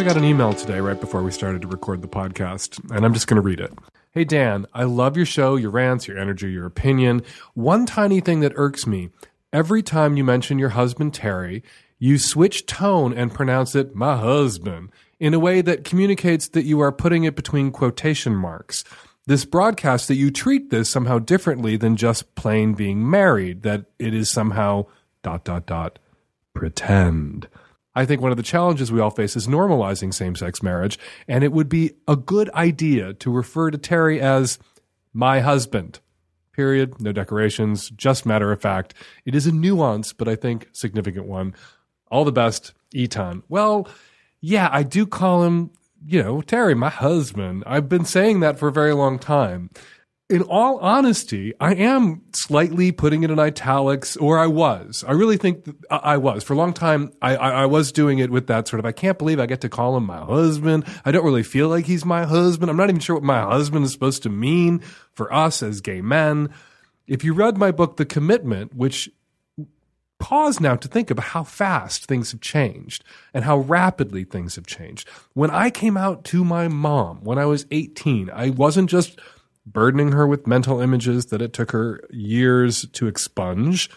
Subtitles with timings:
[0.00, 3.12] I got an email today right before we started to record the podcast, and I'm
[3.12, 3.70] just going to read it.
[4.12, 7.20] Hey, Dan, I love your show, your rants, your energy, your opinion.
[7.52, 9.10] One tiny thing that irks me
[9.52, 11.62] every time you mention your husband, Terry,
[11.98, 14.88] you switch tone and pronounce it my husband
[15.18, 18.84] in a way that communicates that you are putting it between quotation marks.
[19.26, 24.14] This broadcast that you treat this somehow differently than just plain being married, that it
[24.14, 24.86] is somehow
[25.22, 25.98] dot dot dot
[26.54, 27.48] pretend.
[27.94, 31.42] I think one of the challenges we all face is normalizing same sex marriage, and
[31.42, 34.58] it would be a good idea to refer to Terry as
[35.12, 36.00] my husband.
[36.52, 37.00] Period.
[37.00, 38.94] No decorations, just matter of fact.
[39.24, 41.54] It is a nuance, but I think significant one.
[42.10, 43.42] All the best, Eton.
[43.48, 43.88] Well,
[44.40, 45.70] yeah, I do call him,
[46.04, 47.64] you know, Terry, my husband.
[47.66, 49.70] I've been saying that for a very long time
[50.30, 55.04] in all honesty, I am slightly putting it in italics, or I was.
[55.06, 56.44] I really think I was.
[56.44, 58.92] For a long time, I, I, I was doing it with that sort of, I
[58.92, 60.84] can't believe I get to call him my husband.
[61.04, 62.70] I don't really feel like he's my husband.
[62.70, 66.00] I'm not even sure what my husband is supposed to mean for us as gay
[66.00, 66.50] men.
[67.08, 69.10] If you read my book, The Commitment, which
[70.20, 73.02] pause now to think about how fast things have changed
[73.34, 75.08] and how rapidly things have changed.
[75.32, 79.18] When I came out to my mom when I was 18, I wasn't just
[79.72, 83.90] burdening her with mental images that it took her years to expunge.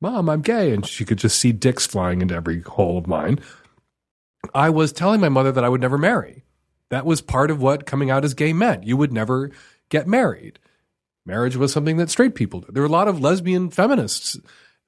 [0.00, 0.72] Mom, I'm gay.
[0.72, 3.40] And she could just see dicks flying into every hole of mine.
[4.54, 6.44] I was telling my mother that I would never marry.
[6.88, 8.84] That was part of what coming out as gay meant.
[8.84, 9.50] You would never
[9.90, 10.58] get married.
[11.26, 12.74] Marriage was something that straight people did.
[12.74, 14.38] There were a lot of lesbian feminists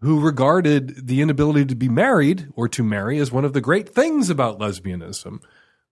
[0.00, 3.88] who regarded the inability to be married or to marry as one of the great
[3.88, 5.40] things about lesbianism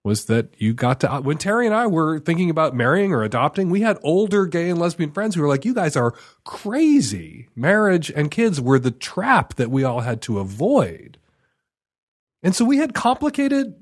[0.03, 3.69] was that you got to when Terry and I were thinking about marrying or adopting,
[3.69, 7.49] we had older gay and lesbian friends who were like, "You guys are crazy.
[7.55, 11.19] Marriage and kids were the trap that we all had to avoid."
[12.43, 13.75] And so we had complicated,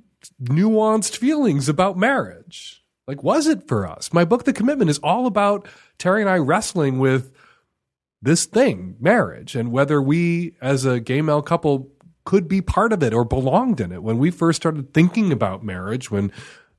[0.43, 2.85] nuanced feelings about marriage.
[3.07, 4.13] Like, was it for us?
[4.13, 7.31] My book, The Commitment, is all about Terry and I wrestling with
[8.21, 11.93] this thing, marriage, and whether we, as a gay male couple,
[12.29, 14.03] could be part of it or belonged in it.
[14.03, 16.31] When we first started thinking about marriage, when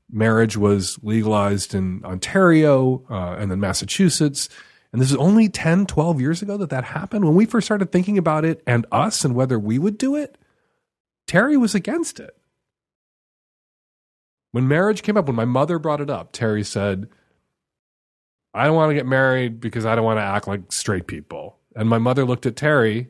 [0.08, 4.48] marriage was legalized in Ontario uh, and then Massachusetts,
[4.92, 7.24] and this is only 10, 12 years ago that that happened.
[7.24, 10.38] When we first started thinking about it and us and whether we would do it,
[11.26, 12.36] Terry was against it.
[14.52, 17.08] When marriage came up, when my mother brought it up, Terry said,
[18.54, 21.58] I don't want to get married because I don't want to act like straight people.
[21.74, 23.08] And my mother looked at Terry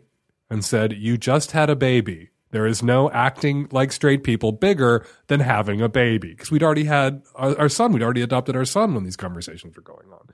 [0.48, 2.29] and said, You just had a baby.
[2.52, 6.30] There is no acting like straight people bigger than having a baby.
[6.30, 9.76] Because we'd already had our, our son, we'd already adopted our son when these conversations
[9.76, 10.28] were going on.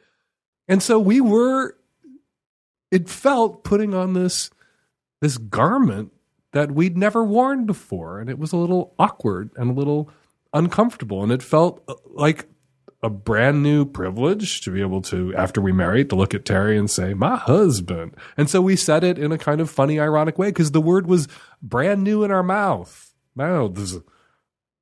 [0.69, 1.77] And so we were,
[2.91, 4.51] it felt putting on this,
[5.21, 6.13] this garment
[6.53, 8.19] that we'd never worn before.
[8.19, 10.11] And it was a little awkward and a little
[10.55, 11.23] uncomfortable.
[11.23, 12.49] And it felt uh, like
[13.07, 16.77] a brand new privilege to be able to, after we married, to look at Terry
[16.77, 18.17] and say, my husband.
[18.37, 21.07] And so we said it in a kind of funny, ironic way because the word
[21.07, 21.29] was
[21.63, 23.15] brand new in our mouth.
[23.37, 23.99] Mouths.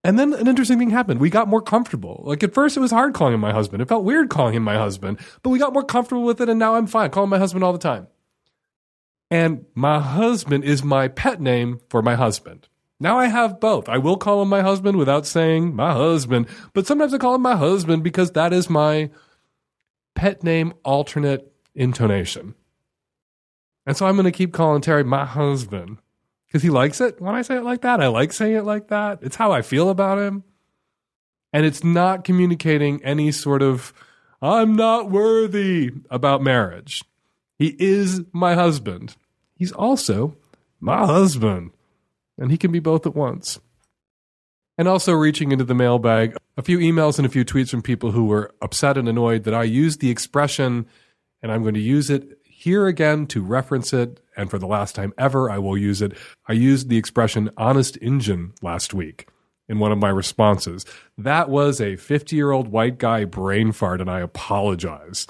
[0.03, 1.21] And then an interesting thing happened.
[1.21, 2.23] We got more comfortable.
[2.27, 3.83] Like at first, it was hard calling him my husband.
[3.83, 6.49] It felt weird calling him my husband, but we got more comfortable with it.
[6.49, 7.11] And now I'm fine.
[7.11, 8.07] Call him my husband all the time.
[9.31, 12.69] And my husband is my pet name for my husband.
[13.01, 13.89] Now I have both.
[13.89, 17.43] I will call him my husband without saying my husband, but sometimes I call him
[17.43, 19.11] my husband because that is my
[20.15, 22.55] pet name alternate intonation.
[23.87, 25.99] And so I'm going to keep calling Terry my husband
[26.47, 28.01] because he likes it when I say it like that.
[28.01, 29.19] I like saying it like that.
[29.23, 30.45] It's how I feel about him.
[31.53, 33.93] And it's not communicating any sort of,
[34.41, 37.05] I'm not worthy about marriage.
[37.59, 39.17] He is my husband.
[39.55, 40.37] He's also
[40.81, 41.73] my husband
[42.39, 43.61] and he can be both at once.
[44.77, 48.11] And also reaching into the mailbag, a few emails and a few tweets from people
[48.11, 50.87] who were upset and annoyed that I used the expression,
[51.43, 54.95] and I'm going to use it here again to reference it, and for the last
[54.95, 56.17] time ever, I will use it.
[56.49, 59.29] I used the expression honest Injun last week
[59.69, 60.85] in one of my responses.
[61.17, 65.27] That was a 50 year old white guy brain fart, and I apologize.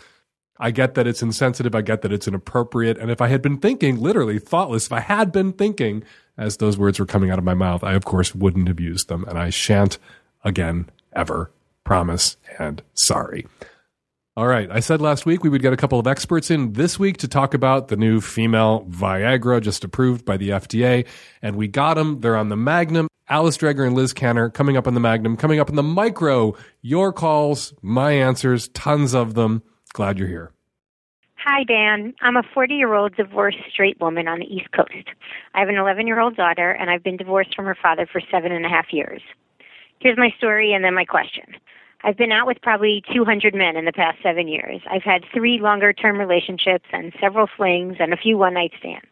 [0.58, 1.74] I get that it's insensitive.
[1.74, 2.98] I get that it's inappropriate.
[2.98, 6.04] And if I had been thinking, literally thoughtless, if I had been thinking
[6.36, 9.08] as those words were coming out of my mouth, I of course wouldn't have used
[9.08, 9.24] them.
[9.28, 9.98] And I shan't
[10.44, 11.50] again, ever.
[11.84, 13.46] Promise and sorry.
[14.36, 14.68] All right.
[14.70, 17.28] I said last week we would get a couple of experts in this week to
[17.28, 21.06] talk about the new female Viagra just approved by the FDA.
[21.40, 22.20] And we got them.
[22.20, 23.06] They're on the Magnum.
[23.28, 26.54] Alice Dreger and Liz Canner coming up on the Magnum, coming up on the Micro.
[26.82, 29.62] Your calls, my answers, tons of them.
[29.92, 30.53] Glad you're here.
[31.46, 32.14] Hi, Dan.
[32.22, 35.08] I'm a 40 year old divorced straight woman on the East Coast.
[35.52, 38.22] I have an 11 year old daughter, and I've been divorced from her father for
[38.30, 39.20] seven and a half years.
[39.98, 41.44] Here's my story and then my question.
[42.02, 44.80] I've been out with probably 200 men in the past seven years.
[44.90, 49.04] I've had three longer term relationships and several flings and a few one night stands.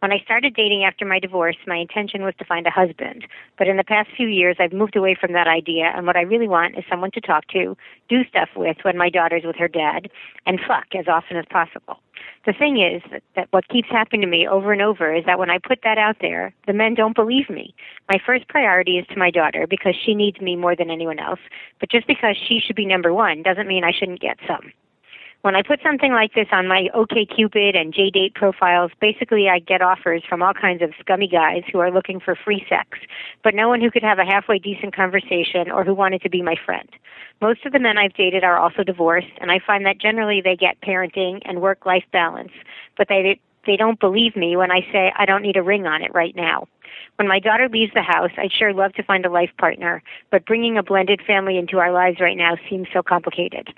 [0.00, 3.26] When I started dating after my divorce, my intention was to find a husband.
[3.58, 6.22] But in the past few years, I've moved away from that idea, and what I
[6.22, 7.76] really want is someone to talk to,
[8.08, 10.08] do stuff with when my daughter's with her dad,
[10.46, 11.98] and fuck as often as possible.
[12.46, 15.38] The thing is that, that what keeps happening to me over and over is that
[15.38, 17.74] when I put that out there, the men don't believe me.
[18.08, 21.40] My first priority is to my daughter because she needs me more than anyone else.
[21.80, 24.72] But just because she should be number one doesn't mean I shouldn't get some.
[25.42, 29.80] When I put something like this on my OKCupid and JDate profiles, basically I get
[29.80, 32.98] offers from all kinds of scummy guys who are looking for free sex,
[33.44, 36.42] but no one who could have a halfway decent conversation or who wanted to be
[36.42, 36.88] my friend.
[37.40, 40.56] Most of the men I've dated are also divorced, and I find that generally they
[40.56, 42.52] get parenting and work-life balance,
[42.96, 46.02] but they they don't believe me when I say I don't need a ring on
[46.02, 46.66] it right now.
[47.16, 50.46] When my daughter leaves the house, I'd sure love to find a life partner, but
[50.46, 53.68] bringing a blended family into our lives right now seems so complicated.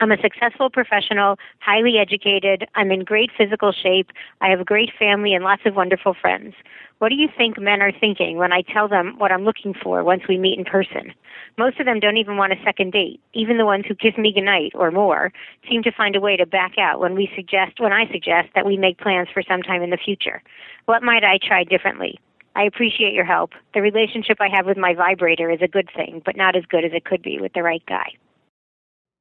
[0.00, 2.66] I'm a successful professional, highly educated.
[2.74, 4.10] I'm in great physical shape.
[4.40, 6.54] I have a great family and lots of wonderful friends.
[6.98, 10.02] What do you think men are thinking when I tell them what I'm looking for
[10.02, 11.12] once we meet in person?
[11.58, 13.20] Most of them don't even want a second date.
[13.32, 15.32] Even the ones who kiss me goodnight or more
[15.68, 18.66] seem to find a way to back out when we suggest when I suggest that
[18.66, 20.42] we make plans for some time in the future.
[20.86, 22.18] What might I try differently?
[22.56, 23.50] I appreciate your help.
[23.74, 26.84] The relationship I have with my vibrator is a good thing, but not as good
[26.84, 28.12] as it could be with the right guy.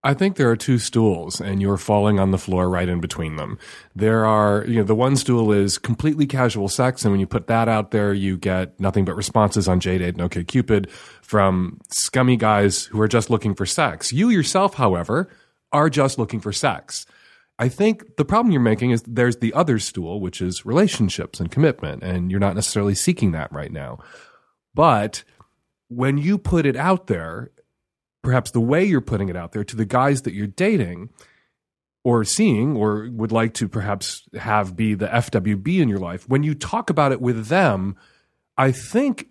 [0.06, 3.38] I think there are two stools, and you're falling on the floor right in between
[3.38, 3.58] them.
[3.96, 7.48] There are, you know, the one stool is completely casual sex, and when you put
[7.48, 10.90] that out there, you get nothing but responses on JDate and OkCupid
[11.22, 14.12] from scummy guys who are just looking for sex.
[14.12, 15.30] You yourself, however,
[15.72, 17.06] are just looking for sex.
[17.58, 21.50] I think the problem you're making is there's the other stool, which is relationships and
[21.50, 24.00] commitment, and you're not necessarily seeking that right now.
[24.74, 25.24] But
[25.88, 27.52] when you put it out there,
[28.24, 31.10] perhaps the way you're putting it out there to the guys that you're dating
[32.04, 36.44] or seeing or would like to perhaps have be the FWB in your life, when
[36.44, 37.96] you talk about it with them,
[38.58, 39.30] I think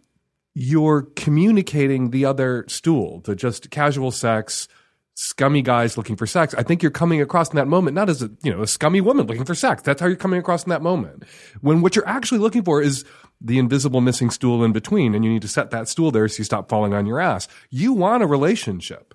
[0.55, 4.69] you're communicating the other stool, the just casual sex,
[5.15, 6.55] scummy guys looking for sex.
[6.55, 9.01] I think you're coming across in that moment not as a you know a scummy
[9.01, 9.83] woman looking for sex.
[9.83, 11.25] That's how you're coming across in that moment.
[11.61, 13.05] When what you're actually looking for is
[13.45, 16.39] the invisible missing stool in between, and you need to set that stool there so
[16.39, 17.49] you stop falling on your ass.
[17.71, 19.15] You want a relationship.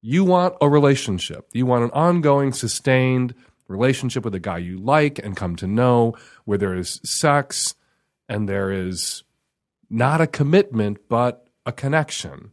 [0.00, 1.48] You want a relationship.
[1.52, 3.34] You want an ongoing, sustained
[3.68, 6.14] relationship with a guy you like and come to know,
[6.44, 7.74] where there is sex
[8.28, 9.24] and there is
[9.90, 12.50] not a commitment, but a connection.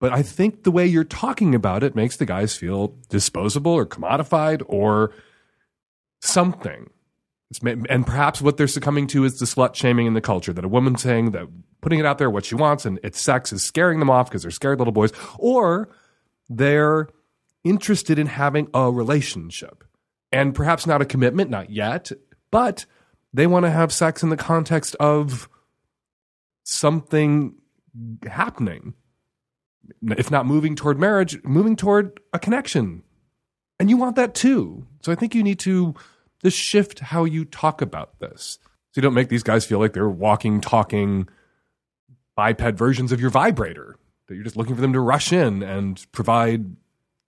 [0.00, 3.86] But I think the way you're talking about it makes the guys feel disposable or
[3.86, 5.12] commodified or
[6.20, 6.90] something.
[7.64, 10.68] And perhaps what they're succumbing to is the slut shaming in the culture that a
[10.68, 11.48] woman saying that
[11.80, 14.42] putting it out there what she wants and it's sex is scaring them off because
[14.42, 15.88] they're scared little boys, or
[16.48, 17.08] they're
[17.64, 19.84] interested in having a relationship
[20.32, 22.10] and perhaps not a commitment, not yet,
[22.50, 22.86] but
[23.32, 25.48] they want to have sex in the context of
[26.62, 27.54] something
[28.26, 28.94] happening.
[30.16, 33.02] If not moving toward marriage, moving toward a connection.
[33.80, 34.86] And you want that too.
[35.02, 35.94] So I think you need to
[36.42, 38.58] just shift how you talk about this.
[38.62, 41.28] So you don't make these guys feel like they're walking, talking
[42.36, 46.04] biped versions of your vibrator, that you're just looking for them to rush in and
[46.12, 46.76] provide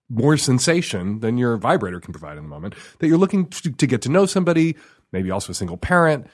[0.09, 2.75] more sensation than your vibrator can provide in the moment.
[2.99, 4.77] That you're looking to, to get to know somebody,
[5.13, 6.27] maybe also a single parent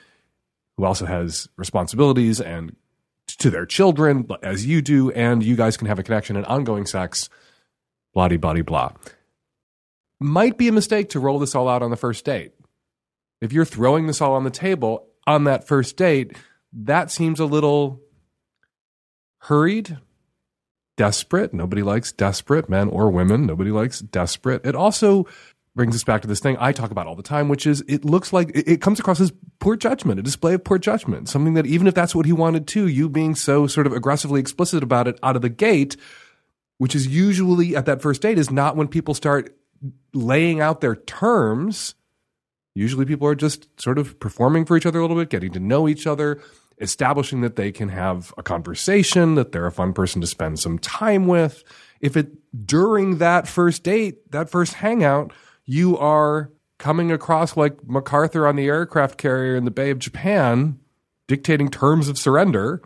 [0.77, 2.75] who also has responsibilities and
[3.27, 6.85] to their children as you do, and you guys can have a connection and ongoing
[6.85, 7.29] sex,
[8.13, 8.91] blah, blah, blah, blah.
[10.19, 12.53] Might be a mistake to roll this all out on the first date.
[13.41, 16.35] If you're throwing this all on the table on that first date,
[16.73, 18.01] that seems a little
[19.39, 19.97] hurried,
[20.97, 21.53] desperate.
[21.53, 23.45] Nobody likes desperate men or women.
[23.45, 24.65] Nobody likes desperate.
[24.65, 25.25] It also
[25.75, 28.03] brings us back to this thing I talk about all the time, which is it
[28.03, 31.65] looks like it, comes across as poor judgment, a display of poor judgment, something that
[31.65, 35.07] even if that's what he wanted to, you being so sort of aggressively explicit about
[35.07, 35.95] it out of the gate,
[36.79, 39.55] which is usually at that first date, is not when people start
[40.13, 41.95] laying out their terms
[42.79, 45.59] Usually people are just sort of performing for each other a little bit, getting to
[45.59, 46.41] know each other.
[46.81, 50.79] establishing that they can have a conversation, that they're a fun person to spend some
[50.79, 51.63] time with.
[52.01, 52.31] If it
[52.65, 55.33] during that first date, that first hangout,
[55.65, 60.79] you are coming across like MacArthur on the aircraft carrier in the Bay of Japan,
[61.27, 62.81] dictating terms of surrender,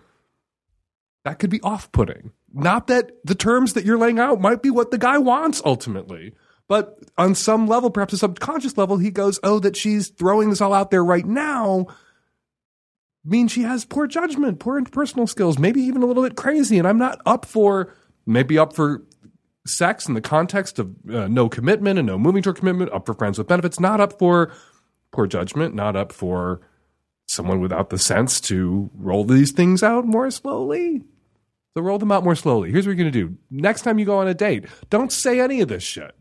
[1.24, 2.32] that could be off putting.
[2.52, 6.34] Not that the terms that you're laying out might be what the guy wants ultimately,
[6.68, 10.62] but on some level, perhaps a subconscious level, he goes, Oh, that she's throwing this
[10.62, 11.88] all out there right now
[13.26, 16.78] means she has poor judgment, poor interpersonal skills, maybe even a little bit crazy.
[16.78, 17.94] And I'm not up for,
[18.26, 19.04] maybe up for
[19.66, 23.14] sex in the context of uh, no commitment and no moving toward commitment, up for
[23.14, 24.52] friends with benefits, not up for
[25.12, 26.62] poor judgment, not up for
[27.28, 31.02] someone without the sense to roll these things out more slowly.
[31.76, 32.72] So roll them out more slowly.
[32.72, 33.38] Here's what you're going to do.
[33.50, 36.14] Next time you go on a date, don't say any of this shit.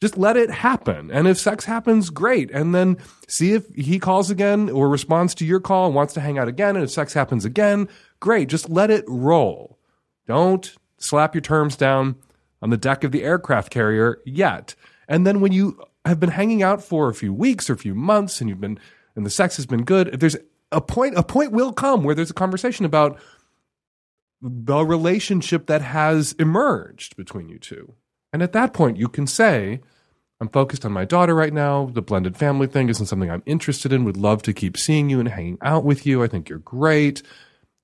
[0.00, 1.10] Just let it happen.
[1.10, 2.50] And if sex happens, great.
[2.50, 2.98] And then
[3.28, 6.48] see if he calls again or responds to your call and wants to hang out
[6.48, 6.76] again.
[6.76, 7.88] And if sex happens again,
[8.20, 8.48] great.
[8.48, 9.78] Just let it roll.
[10.26, 12.16] Don't slap your terms down
[12.60, 14.74] on the deck of the aircraft carrier yet.
[15.08, 17.94] And then when you have been hanging out for a few weeks or a few
[17.94, 18.78] months and you've been
[19.14, 20.36] and the sex has been good, if there's
[20.72, 23.18] a point a point will come where there's a conversation about
[24.42, 27.94] the relationship that has emerged between you two.
[28.36, 29.80] And at that point, you can say,
[30.42, 31.86] I'm focused on my daughter right now.
[31.86, 34.04] The blended family thing isn't something I'm interested in.
[34.04, 36.22] Would love to keep seeing you and hanging out with you.
[36.22, 37.22] I think you're great.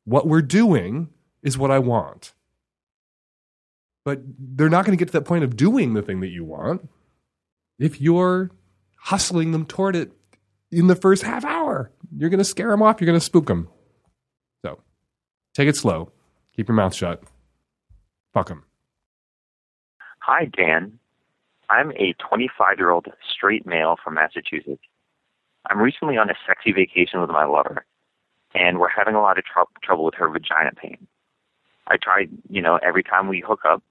[0.05, 1.09] What we're doing
[1.43, 2.35] is what I want.
[4.05, 6.45] But they're not going to get to that point of doing the thing that you
[6.45, 6.87] want
[7.79, 8.51] if you're
[8.99, 10.13] hustling them toward it
[10.71, 11.91] in the first half hour.
[12.15, 13.01] You're going to scare them off.
[13.01, 13.71] You're going to spook them.
[14.67, 14.81] So
[15.55, 16.13] take it slow.
[16.55, 17.23] Keep your mouth shut.
[18.35, 18.65] Fuck them.
[20.25, 21.01] Hi, Dan.
[21.69, 24.85] I'm a 25 year old straight male from Massachusetts.
[25.69, 27.85] I'm recently on a sexy vacation with my lover,
[28.55, 31.09] and we're having a lot of tr- trouble with her vagina pain.
[31.89, 33.83] I try, you know, every time we hook up,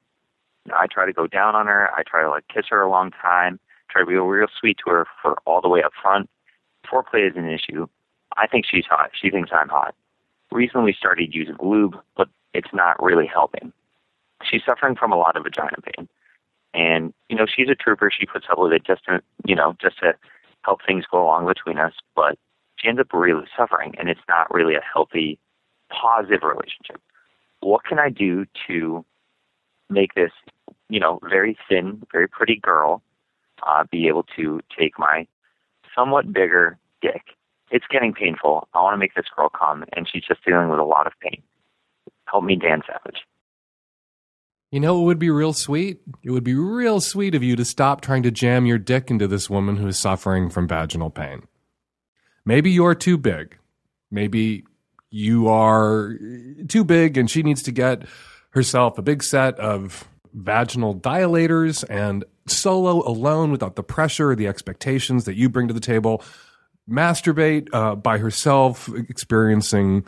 [0.74, 1.90] I try to go down on her.
[1.92, 3.60] I try to like kiss her a long time,
[3.90, 6.30] try to be real sweet to her for all the way up front.
[6.90, 7.88] Foreplay is an issue.
[8.38, 9.12] I think she's hot.
[9.22, 9.96] She thinks I'm hot.
[10.50, 13.74] Recently started using lube, but it's not really helping.
[14.50, 16.08] She's suffering from a lot of vagina pain.
[16.74, 18.10] And, you know, she's a trooper.
[18.12, 20.14] She puts up with it just to, you know, just to
[20.64, 21.94] help things go along between us.
[22.16, 22.38] But
[22.78, 25.40] she ends up really suffering, and it's not really a healthy,
[25.90, 27.02] positive relationship.
[27.60, 29.06] What can I do to
[29.90, 30.32] make this,
[30.90, 33.04] you know, very thin, very pretty girl
[33.68, 35.28] uh, be able to take my
[35.96, 37.22] somewhat bigger dick?
[37.70, 38.68] It's getting painful.
[38.74, 41.14] I want to make this girl come, and she's just dealing with a lot of
[41.22, 41.42] pain.
[42.26, 43.22] Help me, Dan Savage.
[44.72, 46.00] You know, it would be real sweet.
[46.24, 49.28] It would be real sweet of you to stop trying to jam your dick into
[49.28, 51.44] this woman who is suffering from vaginal pain.
[52.46, 53.58] Maybe you're too big.
[54.10, 54.64] Maybe
[55.10, 56.18] you are
[56.70, 58.04] too big and she needs to get
[58.52, 64.48] herself a big set of vaginal dilators and solo alone without the pressure or the
[64.48, 66.24] expectations that you bring to the table
[66.90, 70.06] masturbate uh, by herself experiencing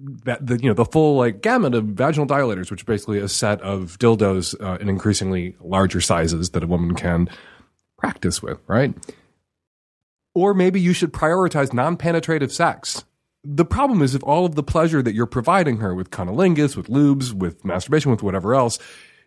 [0.00, 3.60] the you know the full like gamut of vaginal dilators, which are basically a set
[3.62, 7.28] of dildos uh, in increasingly larger sizes that a woman can
[7.96, 8.94] practice with, right?
[10.34, 13.04] Or maybe you should prioritize non-penetrative sex.
[13.42, 16.88] The problem is if all of the pleasure that you're providing her with cunnilingus, with
[16.88, 18.78] lubes, with masturbation, with whatever else,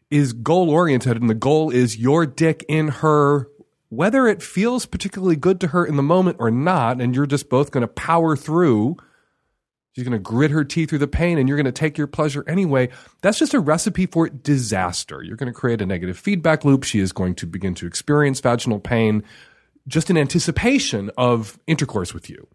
[0.10, 3.50] is goal oriented, and the goal is your dick in her,
[3.90, 7.50] whether it feels particularly good to her in the moment or not, and you're just
[7.50, 8.96] both going to power through
[9.94, 12.08] She's going to grit her teeth through the pain and you're going to take your
[12.08, 12.90] pleasure anyway.
[13.22, 15.22] That's just a recipe for disaster.
[15.22, 16.84] You're going to create a negative feedback loop.
[16.84, 19.24] She is going to begin to experience vaginal pain
[19.88, 22.48] just in anticipation of intercourse with you.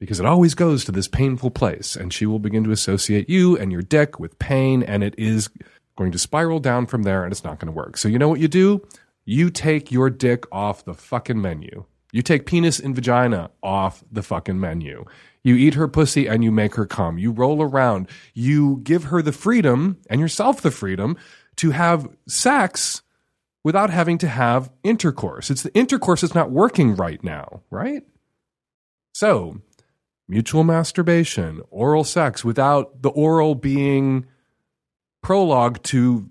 [0.00, 3.56] Because it always goes to this painful place and she will begin to associate you
[3.56, 5.48] and your dick with pain and it is
[5.96, 7.96] going to spiral down from there and it's not going to work.
[7.96, 8.86] So you know what you do?
[9.24, 11.84] You take your dick off the fucking menu.
[12.12, 15.04] You take penis and vagina off the fucking menu.
[15.46, 17.18] You eat her pussy and you make her come.
[17.18, 18.08] You roll around.
[18.34, 21.16] You give her the freedom and yourself the freedom
[21.58, 23.02] to have sex
[23.62, 25.48] without having to have intercourse.
[25.48, 28.02] It's the intercourse that's not working right now, right?
[29.12, 29.60] So,
[30.26, 34.26] mutual masturbation, oral sex without the oral being
[35.22, 36.28] prologue to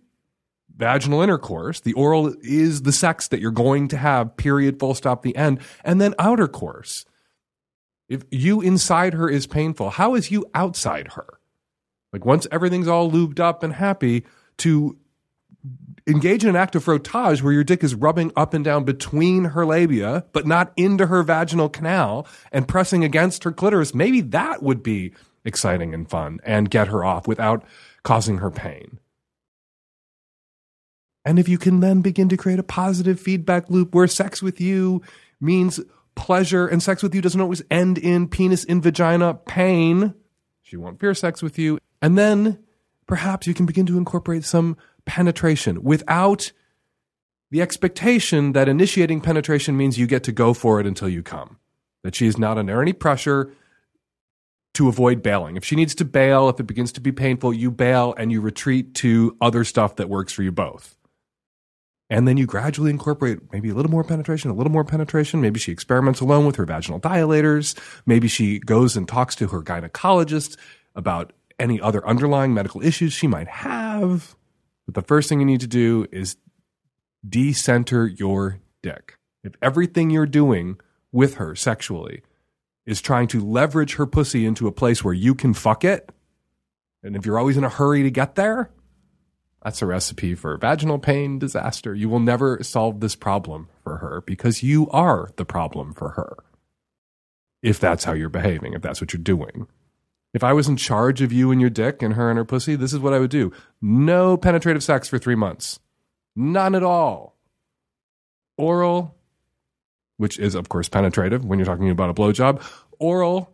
[0.76, 1.80] vaginal intercourse.
[1.80, 5.62] The oral is the sex that you're going to have, period, full stop, the end.
[5.86, 7.06] And then outer course
[8.08, 11.40] if you inside her is painful, how is you outside her?
[12.14, 14.26] Like once everything's all lubed up and happy,
[14.58, 14.98] to
[16.08, 19.46] engage in an act of frottage where your dick is rubbing up and down between
[19.46, 23.94] her labia, but not into her vaginal canal and pressing against her clitoris.
[23.94, 27.64] Maybe that would be exciting and fun and get her off without
[28.04, 29.00] causing her pain.
[31.24, 34.62] And if you can then begin to create a positive feedback loop where sex with
[34.62, 35.02] you
[35.42, 35.80] means
[36.16, 40.14] pleasure and sex with you doesn't always end in penis in vagina pain,
[40.62, 41.80] she won't fear sex with you.
[42.02, 42.64] And then
[43.06, 46.52] perhaps you can begin to incorporate some penetration without
[47.52, 51.58] the expectation that initiating penetration means you get to go for it until you come.
[52.04, 53.52] That she is not under any pressure
[54.74, 55.56] to avoid bailing.
[55.56, 58.42] If she needs to bail, if it begins to be painful, you bail and you
[58.42, 60.98] retreat to other stuff that works for you both.
[62.10, 65.42] And then you gradually incorporate maybe a little more penetration, a little more penetration.
[65.42, 67.78] Maybe she experiments alone with her vaginal dilators.
[68.06, 70.56] Maybe she goes and talks to her gynecologist
[70.94, 74.36] about any other underlying medical issues she might have.
[74.86, 76.38] But the first thing you need to do is
[77.28, 79.18] decenter your dick.
[79.44, 80.78] If everything you're doing
[81.12, 82.22] with her sexually
[82.86, 86.12] is trying to leverage her pussy into a place where you can fuck it,
[87.02, 88.70] and if you're always in a hurry to get there,
[89.66, 91.96] that's a recipe for vaginal pain disaster.
[91.96, 96.38] You will never solve this problem for her because you are the problem for her.
[97.64, 99.66] If that's how you're behaving, if that's what you're doing.
[100.36, 102.76] If I was in charge of you and your dick and her and her pussy,
[102.76, 103.52] this is what I would do.
[103.82, 105.80] No penetrative sex for three months.
[106.36, 107.36] None at all.
[108.60, 109.16] Oral,
[110.18, 112.62] which is, of course, penetrative when you're talking about a blowjob,
[113.00, 113.52] oral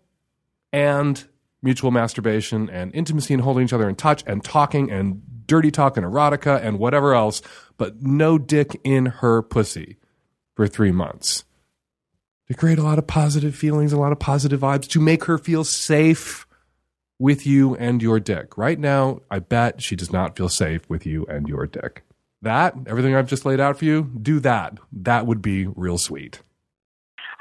[0.74, 1.24] and
[1.64, 5.22] mutual masturbation and intimacy and holding each other in touch and talking and
[5.52, 7.42] dirty talk and erotica and whatever else,
[7.78, 9.98] but no dick in her pussy
[10.56, 11.44] for three months.
[12.48, 15.38] To create a lot of positive feelings, a lot of positive vibes, to make her
[15.38, 16.48] feel safe
[17.20, 18.58] with you and your dick.
[18.58, 22.04] Right now, I bet she does not feel safe with you and your dick.
[22.42, 24.78] That, everything I've just laid out for you, do that.
[24.94, 26.42] That would be real sweet.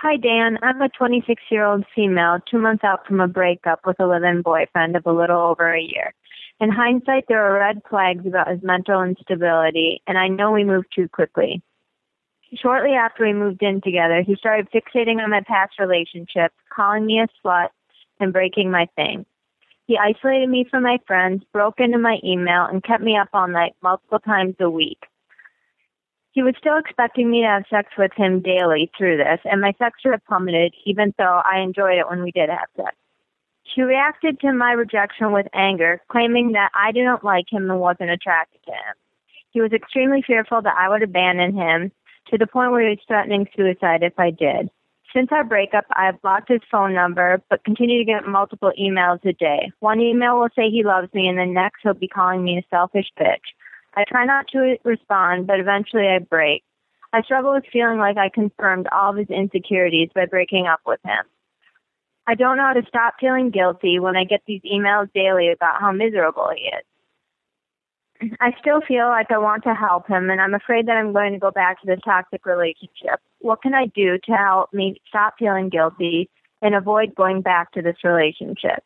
[0.03, 0.59] Hi, Dan.
[0.65, 4.25] I'm a 26 year old female, two months out from a breakup with a live
[4.25, 6.13] in boyfriend of a little over a year.
[6.61, 10.89] In hindsight, there are red flags about his mental instability, and I know we moved
[10.95, 11.63] too quickly.
[12.55, 17.21] Shortly after we moved in together, he started fixating on my past relationships, calling me
[17.21, 17.69] a slut,
[18.19, 19.25] and breaking my thing.
[19.87, 23.49] He isolated me from my friends, broke into my email, and kept me up all
[23.49, 25.07] night multiple times a week.
[26.33, 29.73] He was still expecting me to have sex with him daily through this, and my
[29.79, 32.95] sex drive plummeted, even though I enjoyed it when we did have sex.
[33.75, 38.11] She reacted to my rejection with anger, claiming that I didn't like him and wasn't
[38.11, 38.95] attracted to him.
[39.51, 41.93] He was extremely fearful that I would abandon him
[42.31, 44.71] to the point where he was threatening suicide if I did.
[45.15, 49.25] Since our breakup, I have blocked his phone number, but continue to get multiple emails
[49.25, 49.73] a day.
[49.81, 52.67] One email will say he loves me, and the next he'll be calling me a
[52.71, 53.55] selfish bitch.
[53.97, 56.63] I try not to respond, but eventually I break.
[57.13, 61.01] I struggle with feeling like I confirmed all of his insecurities by breaking up with
[61.05, 61.25] him.
[62.31, 65.81] I don't know how to stop feeling guilty when I get these emails daily about
[65.81, 68.37] how miserable he is.
[68.39, 71.33] I still feel like I want to help him, and I'm afraid that I'm going
[71.33, 73.19] to go back to this toxic relationship.
[73.41, 76.31] What can I do to help me stop feeling guilty
[76.63, 78.85] and avoid going back to this relationship?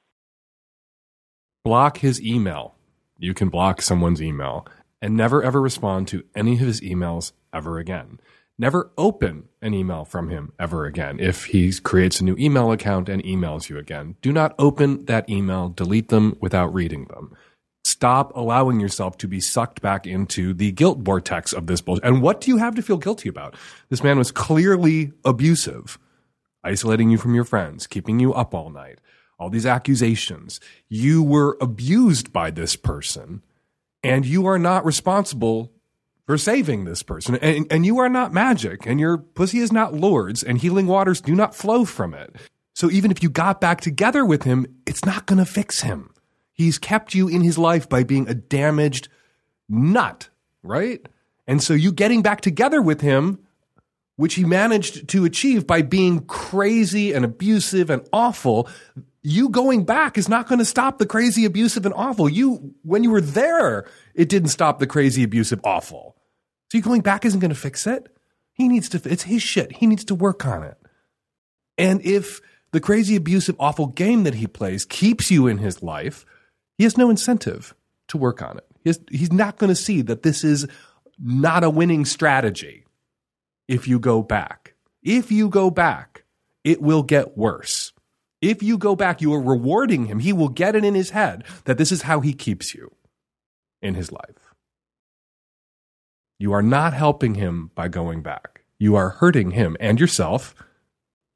[1.65, 2.77] Block his email.
[3.19, 4.67] You can block someone's email
[5.03, 8.21] and never ever respond to any of his emails ever again.
[8.57, 11.19] Never open an email from him ever again.
[11.19, 15.29] If he creates a new email account and emails you again, do not open that
[15.29, 17.37] email, delete them without reading them.
[17.85, 22.05] Stop allowing yourself to be sucked back into the guilt vortex of this bullshit.
[22.05, 23.57] And what do you have to feel guilty about?
[23.88, 25.99] This man was clearly abusive,
[26.62, 29.01] isolating you from your friends, keeping you up all night,
[29.37, 30.61] all these accusations.
[30.88, 33.43] You were abused by this person,
[34.03, 35.73] and you are not responsible
[36.27, 37.37] for saving this person.
[37.37, 41.21] And, and you are not magic, and your pussy is not Lourdes, and healing waters
[41.21, 42.35] do not flow from it.
[42.75, 46.11] So even if you got back together with him, it's not going to fix him.
[46.53, 49.09] He's kept you in his life by being a damaged
[49.69, 50.29] nut,
[50.63, 51.07] right?
[51.47, 53.39] And so you getting back together with him,
[54.17, 58.69] which he managed to achieve by being crazy and abusive and awful,
[59.23, 62.29] you going back is not going to stop the crazy, abusive, and awful.
[62.29, 66.13] You, when you were there, it didn't stop the crazy, abusive, awful.
[66.75, 68.09] So you going back isn't going to fix it.
[68.53, 69.77] He needs to, it's his shit.
[69.77, 70.77] He needs to work on it.
[71.79, 72.41] And if
[72.73, 76.27] the crazy, abusive, awful game that he plays keeps you in his life,
[76.77, 77.77] he has no incentive
[78.09, 78.67] to work on it.
[78.83, 80.67] He has, he's not going to see that this is
[81.17, 82.85] not a winning strategy
[83.69, 84.75] if you go back.
[85.01, 86.25] If you go back,
[86.65, 87.93] it will get worse.
[88.43, 90.19] If you go back, you are rewarding him.
[90.19, 92.91] He will get it in his head that this is how he keeps you
[93.81, 94.44] in his life.
[96.45, 98.65] You are not helping him by going back.
[98.79, 100.55] You are hurting him and yourself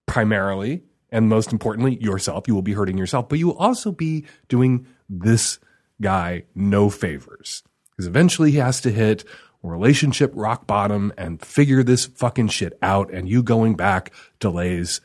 [0.04, 2.46] primarily, and most importantly, yourself.
[2.46, 5.60] You will be hurting yourself, but you will also be doing this
[6.02, 9.24] guy no favors because eventually he has to hit
[9.62, 13.10] relationship rock bottom and figure this fucking shit out.
[13.10, 15.00] And you going back delays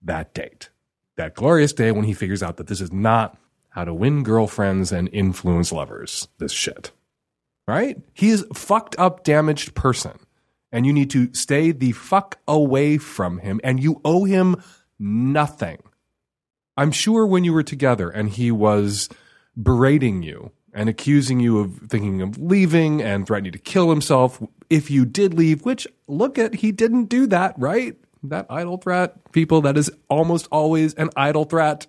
[0.00, 0.70] that date,
[1.18, 3.36] that glorious day when he figures out that this is not
[3.68, 6.28] how to win girlfriends and influence lovers.
[6.38, 6.92] This shit,
[7.68, 7.98] right?
[8.14, 10.18] He is fucked up, damaged person.
[10.72, 13.60] And you need to stay the fuck away from him.
[13.62, 14.62] And you owe him
[14.98, 15.78] nothing.
[16.76, 19.08] I'm sure when you were together and he was
[19.60, 24.90] berating you and accusing you of thinking of leaving and threatening to kill himself if
[24.90, 27.96] you did leave, which look at, he didn't do that, right?
[28.22, 31.86] That idle threat, people, that is almost always an idle threat.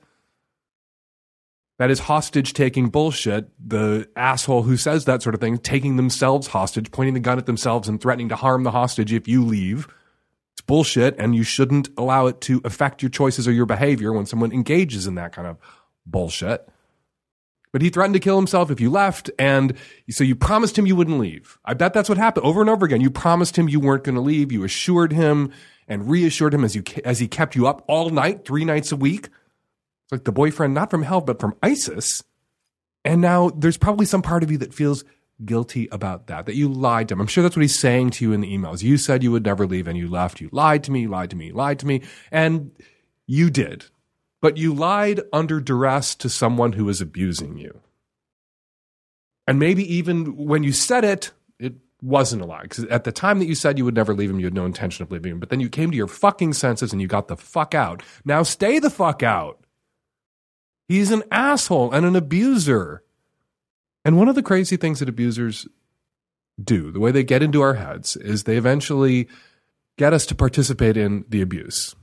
[1.79, 3.49] That is hostage taking bullshit.
[3.65, 7.45] The asshole who says that sort of thing, taking themselves hostage, pointing the gun at
[7.45, 9.87] themselves and threatening to harm the hostage if you leave.
[10.53, 14.25] It's bullshit, and you shouldn't allow it to affect your choices or your behavior when
[14.25, 15.57] someone engages in that kind of
[16.05, 16.67] bullshit.
[17.71, 19.73] But he threatened to kill himself if you left, and
[20.09, 21.59] so you promised him you wouldn't leave.
[21.63, 22.99] I bet that's what happened over and over again.
[22.99, 24.51] You promised him you weren't going to leave.
[24.51, 25.53] You assured him
[25.87, 28.97] and reassured him as you as he kept you up all night, three nights a
[28.97, 29.29] week.
[30.09, 32.23] It's like the boyfriend, not from hell, but from ISIS.
[33.05, 35.03] And now there's probably some part of you that feels
[35.45, 37.21] guilty about that, that you lied to him.
[37.21, 38.83] I'm sure that's what he's saying to you in the emails.
[38.83, 40.41] You said you would never leave and you left.
[40.41, 42.01] You lied to me, lied to me, lied to me.
[42.31, 42.71] And
[43.25, 43.85] you did
[44.41, 47.81] but you lied under duress to someone who was abusing you.
[49.47, 52.63] And maybe even when you said it, it wasn't a lie.
[52.63, 54.65] Because at the time that you said you would never leave him, you had no
[54.65, 55.39] intention of leaving him.
[55.39, 58.03] But then you came to your fucking senses and you got the fuck out.
[58.23, 59.58] Now stay the fuck out.
[60.89, 63.03] He's an asshole and an abuser.
[64.03, 65.67] And one of the crazy things that abusers
[66.61, 69.29] do, the way they get into our heads, is they eventually
[69.99, 71.95] get us to participate in the abuse.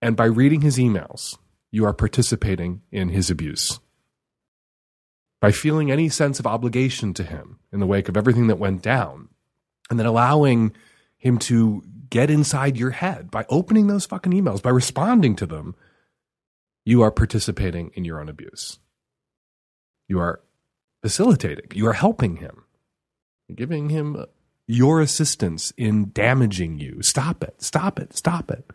[0.00, 1.36] And by reading his emails,
[1.70, 3.80] you are participating in his abuse.
[5.38, 8.80] By feeling any sense of obligation to him in the wake of everything that went
[8.80, 9.28] down,
[9.90, 10.72] and then allowing
[11.18, 15.74] him to get inside your head by opening those fucking emails, by responding to them,
[16.84, 18.78] you are participating in your own abuse.
[20.08, 20.40] You are
[21.02, 22.64] facilitating, you are helping him,
[23.54, 24.24] giving him
[24.66, 27.02] your assistance in damaging you.
[27.02, 28.70] Stop it, stop it, stop it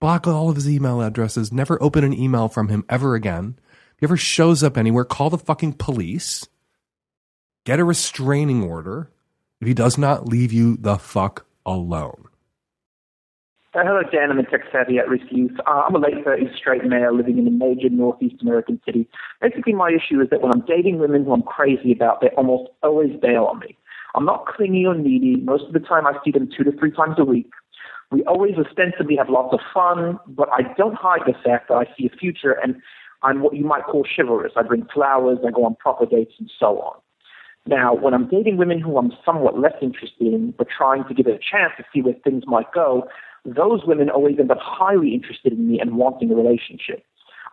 [0.00, 3.58] block all of his email addresses, never open an email from him ever again.
[3.94, 6.46] If he ever shows up anywhere, call the fucking police.
[7.64, 9.10] Get a restraining order
[9.60, 12.27] if he does not leave you the fuck alone.
[13.74, 14.30] Uh, hello, Dan.
[14.30, 15.52] I'm a tech savvy at risk youth.
[15.66, 19.06] Uh, I'm a late 30s straight male living in a major Northeast American city.
[19.42, 22.70] Basically, my issue is that when I'm dating women who I'm crazy about, they almost
[22.82, 23.76] always bail on me.
[24.14, 25.36] I'm not clingy or needy.
[25.36, 27.50] Most of the time, I see them two to three times a week.
[28.10, 31.84] We always ostensibly have lots of fun, but I don't hide the fact that I
[31.94, 32.74] see a future and
[33.22, 34.52] I'm what you might call chivalrous.
[34.56, 36.98] I bring flowers, I go on proper dates, and so on.
[37.66, 41.26] Now, when I'm dating women who I'm somewhat less interested in, but trying to give
[41.26, 43.06] it a chance to see where things might go,
[43.44, 47.04] those women always end up highly interested in me and wanting a relationship.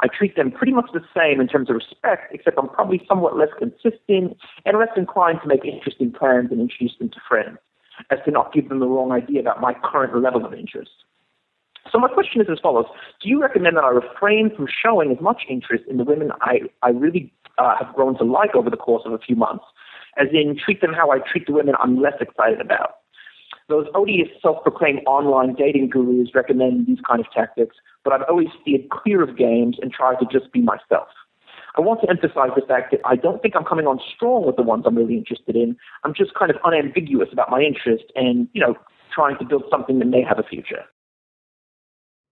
[0.02, 3.38] I treat them pretty much the same in terms of respect, except I'm probably somewhat
[3.38, 7.58] less consistent and less inclined to make interesting plans and introduce them to friends
[8.12, 10.92] as to not give them the wrong idea about my current level of interest.
[11.92, 12.88] So my question is as follows.
[13.22, 16.62] Do you recommend that I refrain from showing as much interest in the women I,
[16.82, 19.64] I really uh, have grown to like over the course of a few months,
[20.18, 22.96] as in treat them how I treat the women I'm less excited about?
[23.68, 28.90] Those odious self-proclaimed online dating gurus recommend these kind of tactics, but I've always steered
[28.90, 31.08] clear of games and tried to just be myself.
[31.78, 34.56] I want to emphasize the fact that I don't think I'm coming on strong with
[34.56, 35.76] the ones I'm really interested in.
[36.04, 38.76] I'm just kind of unambiguous about my interest and, you know,
[39.14, 40.86] trying to build something that may have a future.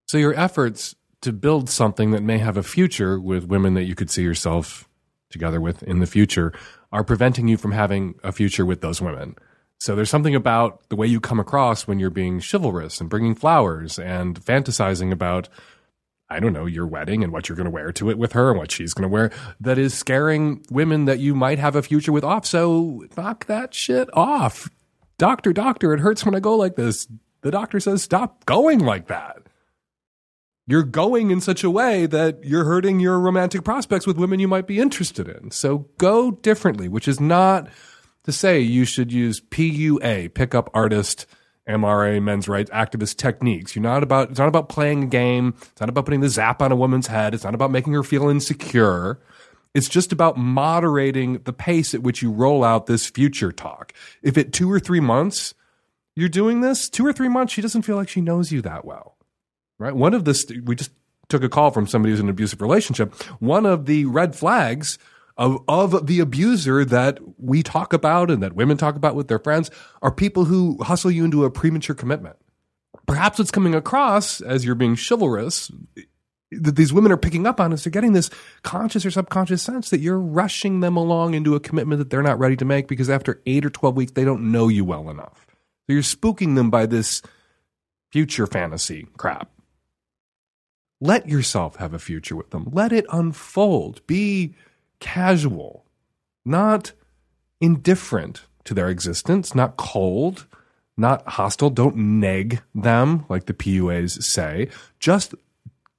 [0.07, 3.95] So your efforts to build something that may have a future with women that you
[3.95, 4.87] could see yourself
[5.29, 6.53] together with in the future
[6.91, 9.35] are preventing you from having a future with those women.
[9.83, 13.35] So there's something about the way you come across when you're being chivalrous and bringing
[13.35, 15.49] flowers and fantasizing about
[16.29, 18.51] I don't know, your wedding and what you're going to wear to it with her
[18.51, 21.83] and what she's going to wear that is scaring women that you might have a
[21.83, 22.45] future with off.
[22.45, 24.69] So knock that shit off.
[25.17, 27.05] Doctor, doctor, it hurts when I go like this.
[27.41, 29.39] The doctor says, stop going like that.
[30.65, 34.47] You're going in such a way that you're hurting your romantic prospects with women you
[34.47, 35.51] might be interested in.
[35.51, 37.67] So go differently, which is not
[38.23, 41.25] to say you should use PUA, pickup artist
[41.67, 43.75] MRA, men's rights activist techniques.
[43.75, 45.55] You're not about, it's not about playing a game.
[45.61, 47.33] It's not about putting the zap on a woman's head.
[47.33, 49.19] It's not about making her feel insecure.
[49.73, 53.93] It's just about moderating the pace at which you roll out this future talk.
[54.21, 55.53] If at two or three months
[56.15, 58.85] you're doing this, two or three months, she doesn't feel like she knows you that
[58.85, 59.17] well,
[59.79, 59.95] right?
[59.95, 60.91] One of the, we just
[61.29, 63.13] took a call from somebody who's in an abusive relationship.
[63.39, 64.99] One of the red flags
[65.37, 69.39] of, of the abuser that we talk about and that women talk about with their
[69.39, 72.35] friends are people who hustle you into a premature commitment.
[73.07, 75.71] Perhaps what's coming across as you're being chivalrous
[76.61, 78.29] that these women are picking up on is they're getting this
[78.61, 82.39] conscious or subconscious sense that you're rushing them along into a commitment that they're not
[82.39, 85.45] ready to make because after eight or 12 weeks, they don't know you well enough.
[85.87, 87.21] So you're spooking them by this
[88.11, 89.49] future fantasy crap.
[91.01, 92.69] Let yourself have a future with them.
[92.71, 94.05] Let it unfold.
[94.07, 94.55] Be
[95.03, 95.85] casual,
[96.45, 96.93] not
[97.59, 100.47] indifferent to their existence, not cold,
[100.95, 101.69] not hostile.
[101.69, 104.69] Don't neg them, like the PUAs say.
[104.99, 105.35] Just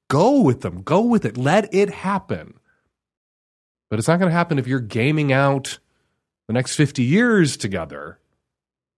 [0.09, 0.81] go with them.
[0.83, 1.37] Go with it.
[1.37, 2.55] Let it happen.
[3.91, 5.79] But it's not going to happen if you're gaming out
[6.47, 8.19] the next 50 years together.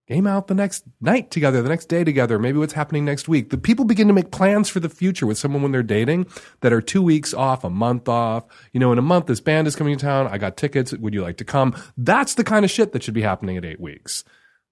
[0.09, 3.51] Game out the next night together, the next day together, maybe what's happening next week.
[3.51, 6.27] The people begin to make plans for the future with someone when they're dating
[6.61, 8.45] that are two weeks off, a month off.
[8.73, 10.29] You know, in a month, this band is coming to town.
[10.29, 10.93] I got tickets.
[10.93, 11.75] Would you like to come?
[11.97, 14.23] That's the kind of shit that should be happening at eight weeks.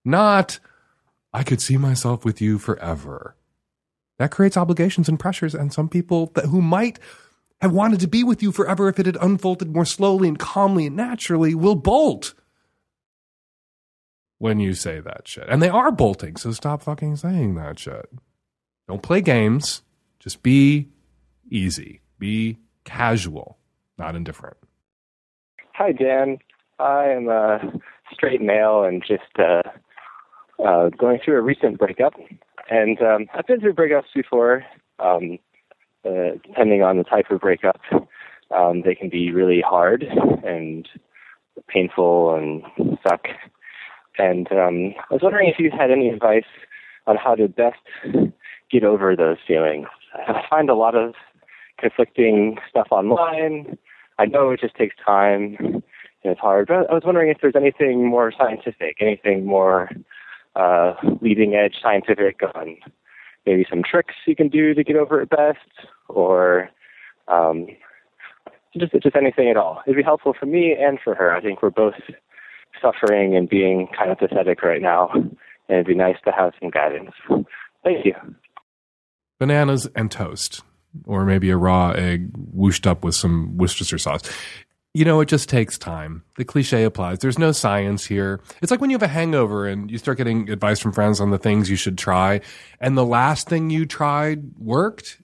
[0.05, 0.61] Not,
[1.33, 3.35] I could see myself with you forever.
[4.21, 7.01] That creates obligations and pressures, and some people that, who might
[7.61, 10.87] have wanted to be with you forever if it had unfolded more slowly and calmly
[10.87, 12.35] and naturally will bolt
[14.39, 15.47] when you say that shit.
[15.49, 18.11] And they are bolting, so stop fucking saying that shit.
[18.89, 19.83] Don't play games.
[20.19, 20.89] Just be
[21.51, 22.01] easy.
[22.19, 23.59] Be casual,
[23.99, 24.57] not indifferent.
[25.75, 26.39] Hi, Dan.
[26.79, 27.59] I am a
[28.13, 29.63] straight male and just uh,
[30.65, 32.15] uh, going through a recent breakup.
[32.71, 34.65] And um, I've been through breakups before.
[34.99, 35.39] Um,
[36.05, 37.81] uh, depending on the type of breakup,
[38.55, 40.05] um, they can be really hard
[40.45, 40.89] and
[41.69, 42.63] painful and
[43.03, 43.23] suck.
[44.19, 46.45] And um, I was wondering if you had any advice
[47.07, 47.79] on how to best
[48.71, 49.87] get over those feelings.
[50.15, 51.15] I find a lot of
[51.79, 53.77] conflicting stuff online.
[54.19, 55.83] I know it just takes time and
[56.33, 59.91] it's hard, but I was wondering if there's anything more scientific, anything more
[60.57, 62.77] uh, leading edge scientific on
[63.45, 65.59] maybe some tricks you can do to get over it best,
[66.09, 66.71] or
[67.29, 67.67] um,
[68.79, 69.83] just just anything at all.
[69.87, 71.35] It'd be helpful for me and for her.
[71.35, 71.95] I think we're both
[72.81, 75.37] suffering and being kind of pathetic right now, and
[75.69, 77.13] it'd be nice to have some guidance.
[77.83, 78.15] Thank you.
[79.39, 80.63] Bananas and toast,
[81.07, 84.23] or maybe a raw egg whooshed up with some Worcestershire sauce.
[84.97, 86.23] You know, it just takes time.
[86.37, 87.19] The cliche applies.
[87.19, 88.41] There's no science here.
[88.63, 91.31] It's like when you have a hangover and you start getting advice from friends on
[91.31, 92.41] the things you should try,
[92.81, 95.21] and the last thing you tried worked.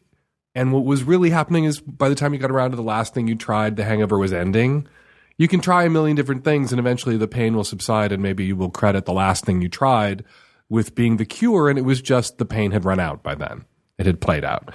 [0.57, 3.15] And what was really happening is by the time you got around to the last
[3.15, 4.89] thing you tried, the hangover was ending.
[5.41, 8.45] You can try a million different things, and eventually the pain will subside, and maybe
[8.45, 10.23] you will credit the last thing you tried
[10.69, 13.65] with being the cure, and it was just the pain had run out by then.
[13.97, 14.75] It had played out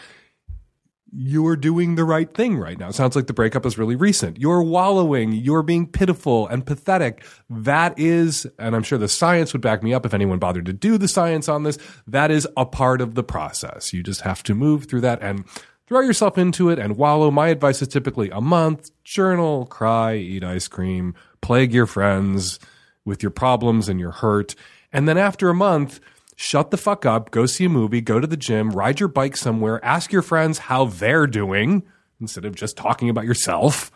[1.17, 2.89] you're doing the right thing right now.
[2.89, 4.37] It sounds like the breakup is really recent.
[4.37, 7.23] You're wallowing, you're being pitiful and pathetic.
[7.49, 10.73] That is, and I'm sure the science would back me up if anyone bothered to
[10.73, 13.93] do the science on this, that is a part of the process.
[13.93, 15.45] You just have to move through that and
[15.87, 17.31] throw yourself into it and wallow.
[17.31, 22.59] My advice is typically a month, journal, cry, eat ice cream, plague your friends
[23.05, 24.55] with your problems and your hurt.
[24.91, 25.99] And then after a month,
[26.35, 29.37] shut the fuck up, go see a movie, go to the gym, ride your bike
[29.37, 31.83] somewhere, ask your friends how they're doing
[32.19, 33.91] instead of just talking about yourself,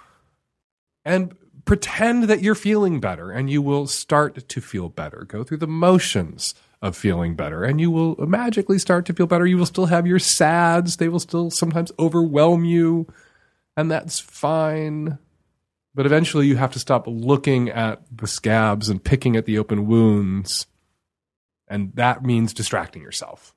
[1.06, 5.26] and pretend that you're feeling better and you will start to feel better.
[5.28, 9.46] Go through the motions of feeling better and you will magically start to feel better.
[9.46, 13.08] You will still have your sads, they will still sometimes overwhelm you,
[13.76, 15.18] and that's fine.
[15.94, 19.88] But eventually, you have to stop looking at the scabs and picking at the open
[19.88, 20.68] wounds
[21.70, 23.54] and that means distracting yourself.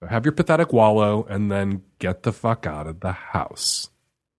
[0.00, 3.88] So have your pathetic wallow and then get the fuck out of the house.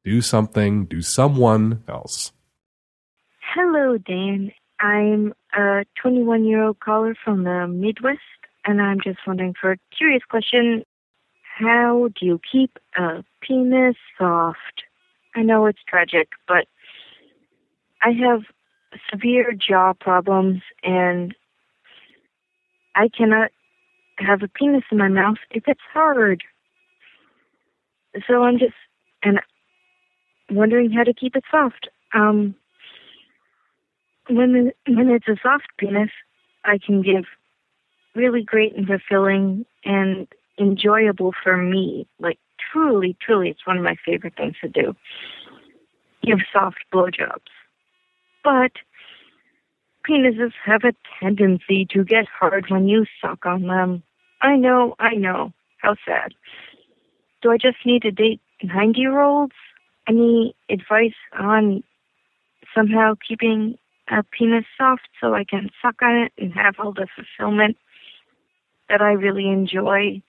[0.04, 2.32] Do something, do someone else.
[3.54, 4.52] Hello, Dan.
[4.80, 8.20] I'm a 21 year old caller from the Midwest,
[8.66, 10.84] and I'm just wondering for a curious question
[11.58, 14.84] how do you keep a penis soft?
[15.36, 16.68] I know it's tragic, but
[18.02, 18.42] I have
[19.10, 21.34] severe jaw problems and
[22.96, 23.52] I cannot
[24.18, 26.44] have a penis in my mouth if it's hard.
[28.28, 28.74] So I'm just
[29.24, 29.40] and
[30.50, 31.88] wondering how to keep it soft.
[32.14, 32.56] Um,
[34.30, 36.10] when when it's a soft penis,
[36.64, 37.26] I can give
[38.16, 40.28] really great and fulfilling and
[40.60, 42.08] enjoyable for me.
[42.20, 42.40] Like
[42.72, 44.96] truly, truly, it's one of my favorite things to do.
[46.24, 47.52] give soft blowjobs.
[48.44, 48.72] But
[50.08, 54.04] penises have a tendency to get hard when you suck on them.
[54.42, 55.54] I know, I know.
[55.78, 56.34] How sad.
[57.42, 59.54] Do I just need to date 90 year olds?
[60.08, 61.84] Any advice on
[62.76, 63.78] somehow keeping
[64.10, 67.78] a penis soft so I can suck on it and have all the fulfillment
[68.90, 70.22] that I really enjoy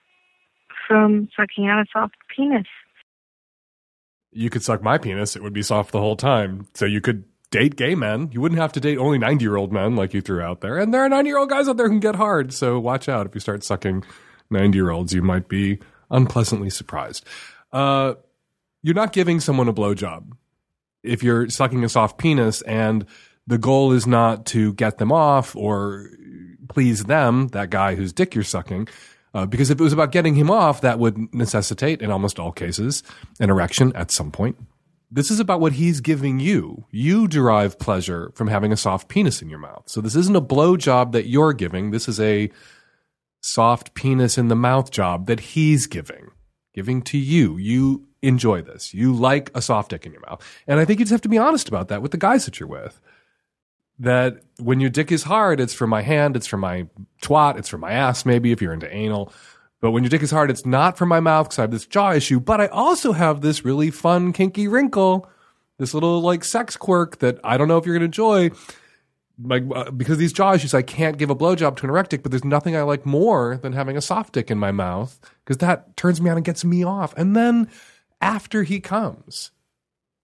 [0.87, 2.67] from sucking on a soft penis?
[4.31, 6.67] You could suck my penis, it would be soft the whole time.
[6.73, 8.29] So you could date gay men.
[8.31, 10.77] You wouldn't have to date only 90 year old men like you threw out there.
[10.77, 12.53] And there are 90 year old guys out there who can get hard.
[12.53, 14.03] So watch out if you start sucking
[14.49, 17.25] 90 year olds, you might be unpleasantly surprised.
[17.71, 18.15] Uh,
[18.81, 20.31] you're not giving someone a blowjob
[21.03, 23.05] if you're sucking a soft penis and
[23.47, 26.09] the goal is not to get them off or
[26.69, 28.87] please them, that guy whose dick you're sucking.
[29.33, 32.51] Uh, because if it was about getting him off, that would necessitate, in almost all
[32.51, 33.03] cases,
[33.39, 34.57] an erection at some point.
[35.09, 36.85] This is about what he's giving you.
[36.91, 39.83] You derive pleasure from having a soft penis in your mouth.
[39.85, 41.91] So this isn't a blowjob that you're giving.
[41.91, 42.49] This is a
[43.41, 46.31] soft penis in the mouth job that he's giving,
[46.73, 47.57] giving to you.
[47.57, 48.93] You enjoy this.
[48.93, 50.43] You like a soft dick in your mouth.
[50.67, 52.59] And I think you just have to be honest about that with the guys that
[52.59, 52.99] you're with.
[53.99, 56.87] That when your dick is hard, it's for my hand, it's for my
[57.21, 59.33] twat, it's for my ass, maybe if you're into anal.
[59.81, 61.85] But when your dick is hard, it's not for my mouth because I have this
[61.85, 62.39] jaw issue.
[62.39, 65.29] But I also have this really fun, kinky wrinkle,
[65.77, 68.51] this little like sex quirk that I don't know if you're going to enjoy
[69.43, 72.23] like uh, because these jaw issues, I can't give a blowjob to an erect dick,
[72.23, 75.57] but there's nothing I like more than having a soft dick in my mouth because
[75.57, 77.13] that turns me on and gets me off.
[77.15, 77.69] And then
[78.19, 79.51] after he comes,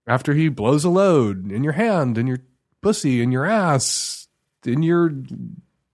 [0.06, 2.40] after he blows a load in your hand, in your
[2.84, 4.28] pussy, in your ass,
[4.64, 5.10] in your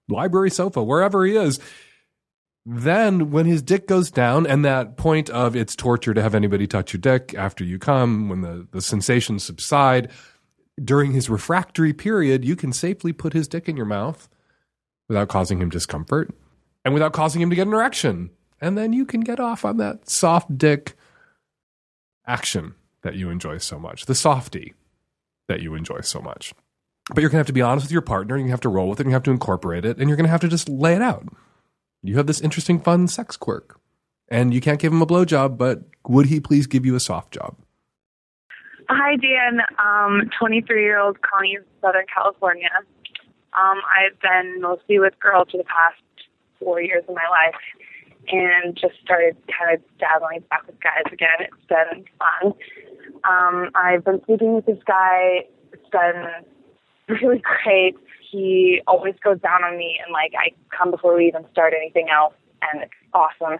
[0.08, 1.60] library sofa, wherever he is,
[2.66, 6.66] then when his dick goes down and that point of it's torture to have anybody
[6.66, 10.10] touch your dick after you come, when the, the sensations subside,
[10.82, 14.28] during his refractory period, you can safely put his dick in your mouth
[15.08, 16.34] without causing him discomfort
[16.84, 18.30] and without causing him to get an erection.
[18.60, 20.96] And then you can get off on that soft dick
[22.26, 24.74] action that you enjoy so much, the softy
[25.48, 26.52] that you enjoy so much.
[27.14, 28.68] But you're going to have to be honest with your partner, and you have to
[28.68, 30.48] roll with it, and you have to incorporate it, and you're going to have to
[30.48, 31.26] just lay it out.
[32.02, 33.80] You have this interesting, fun sex quirk,
[34.28, 37.34] and you can't give him a blowjob, but would he please give you a soft
[37.34, 37.56] job?
[38.88, 39.60] Hi, Dan.
[39.78, 42.70] Um, 23 year old calling you from Southern California.
[43.52, 46.02] Um, I've been mostly with girls for the past
[46.58, 47.60] four years of my life
[48.28, 51.28] and just started kind of dabbling back with guys again.
[51.40, 52.52] It's been fun.
[53.24, 55.46] Um, I've been sleeping with this guy.
[55.72, 56.26] It's been
[57.10, 57.96] really great.
[58.30, 62.08] He always goes down on me and like I come before we even start anything
[62.08, 63.58] else and it's awesome.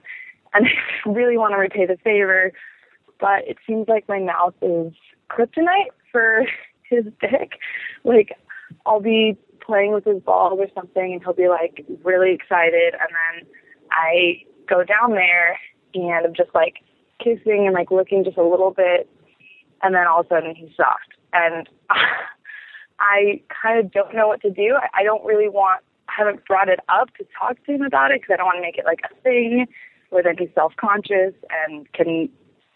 [0.55, 0.67] And
[1.07, 2.53] I really want to repay the favor,
[3.19, 4.93] but it seems like my mouth is
[5.31, 6.47] kryptonite for
[6.83, 7.53] his dick.
[8.05, 8.37] Like,
[8.87, 13.11] I'll be playing with his balls or something, and he'll be like really excited, and
[13.11, 13.49] then
[13.91, 15.59] I go down there
[15.95, 16.77] and I'm just like
[17.19, 19.09] kissing and like looking just a little bit,
[19.83, 21.69] and then all of a sudden he's soft, and
[23.01, 24.77] I kind of don't know what to do.
[24.81, 25.83] I, I don't really want.
[26.09, 28.59] I haven't brought it up to talk to him about it because I don't want
[28.59, 29.67] to make it like a thing
[30.11, 31.35] where then he's self conscious
[31.67, 32.29] and can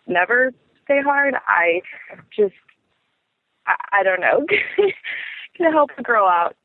[0.06, 0.52] never
[0.84, 1.34] stay hard.
[1.46, 1.82] I
[2.34, 2.54] just,
[3.66, 4.46] I, I don't know,
[5.56, 6.56] can help a girl out.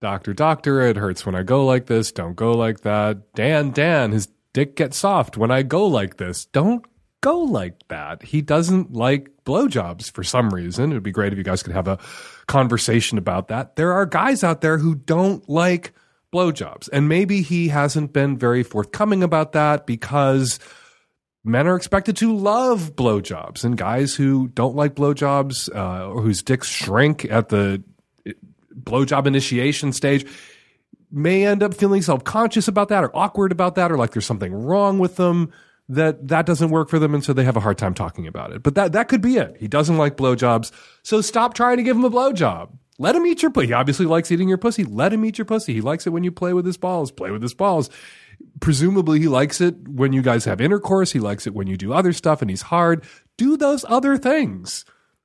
[0.00, 2.10] Doctor, doctor, it hurts when I go like this.
[2.10, 3.34] Don't go like that.
[3.34, 6.44] Dan, Dan, his dick gets soft when I go like this.
[6.46, 6.84] Don't
[7.22, 8.22] go like that.
[8.22, 10.90] He doesn't like blowjobs for some reason.
[10.90, 11.98] It would be great if you guys could have a
[12.46, 13.76] conversation about that.
[13.76, 15.92] There are guys out there who don't like
[16.34, 20.58] blowjobs, and maybe he hasn't been very forthcoming about that because
[21.44, 26.42] men are expected to love blowjobs, and guys who don't like blowjobs uh, or whose
[26.42, 27.82] dicks shrink at the
[28.74, 30.26] blowjob initiation stage
[31.10, 34.52] may end up feeling self-conscious about that or awkward about that or like there's something
[34.52, 35.52] wrong with them
[35.88, 38.52] that that doesn't work for them and so they have a hard time talking about
[38.52, 38.62] it.
[38.62, 39.56] But that that could be it.
[39.58, 42.70] He doesn't like blowjobs so stop trying to give him a blowjob.
[42.98, 43.68] Let him eat your pussy.
[43.68, 44.84] He obviously likes eating your pussy.
[44.84, 45.74] Let him eat your pussy.
[45.74, 47.10] He likes it when you play with his balls.
[47.10, 47.90] Play with his balls.
[48.60, 51.12] Presumably he likes it when you guys have intercourse.
[51.12, 53.04] He likes it when you do other stuff and he's hard.
[53.36, 54.84] Do those other things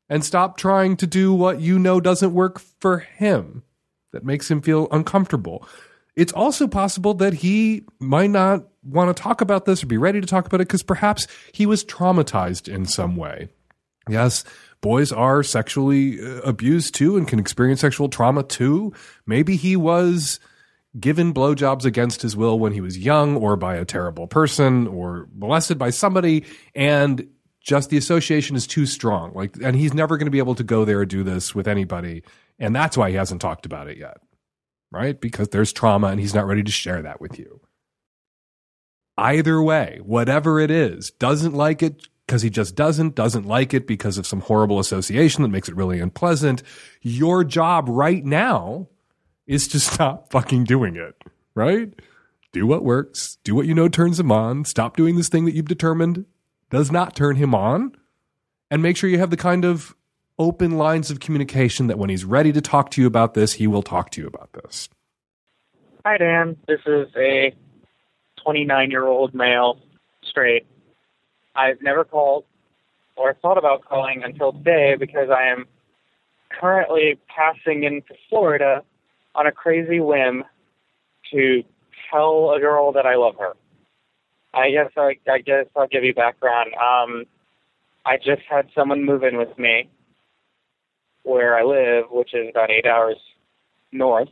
[0.10, 3.64] and stop trying to do what you know doesn't work for him.
[4.14, 5.68] That makes him feel uncomfortable.
[6.18, 10.20] It's also possible that he might not want to talk about this or be ready
[10.20, 13.50] to talk about it because perhaps he was traumatized in some way.
[14.10, 14.44] Yes,
[14.82, 18.94] boys are sexually uh, abused too and can experience sexual trauma too.
[19.28, 20.40] Maybe he was
[21.00, 25.30] given blowjobs against his will when he was young or by a terrible person or
[25.36, 26.44] molested by somebody
[26.74, 27.28] and
[27.62, 29.34] just the association is too strong.
[29.36, 31.68] Like, and he's never going to be able to go there and do this with
[31.68, 32.24] anybody.
[32.58, 34.18] And that's why he hasn't talked about it yet,
[34.92, 35.20] right?
[35.20, 37.62] Because there's trauma and he's not ready to share that with you.
[39.18, 43.88] Either way, whatever it is, doesn't like it because he just doesn't, doesn't like it
[43.88, 46.62] because of some horrible association that makes it really unpleasant.
[47.02, 48.90] Your job right now
[49.48, 51.16] is to stop fucking doing it,
[51.56, 51.94] right?
[52.52, 55.56] Do what works, do what you know turns him on, stop doing this thing that
[55.56, 56.26] you've determined
[56.70, 57.96] does not turn him on,
[58.70, 59.96] and make sure you have the kind of
[60.40, 63.68] open lines of communication that when he's ready to talk to you about this, he
[63.68, 64.90] will talk to you about this.
[66.06, 66.58] Hi, Dan.
[66.68, 67.54] This is a
[68.44, 69.80] 29 year old male,
[70.24, 70.66] straight.
[71.56, 72.46] I've never called
[73.16, 75.66] or thought about calling until today because I am
[76.50, 78.84] currently passing into Florida
[79.34, 80.44] on a crazy whim
[81.32, 81.64] to
[82.12, 83.54] tell a girl that I love her.
[84.54, 86.72] I guess I, I guess I'll give you background.
[86.76, 87.26] Um,
[88.06, 89.90] I just had someone move in with me
[91.28, 93.18] where I live, which is about eight hours
[93.92, 94.30] north,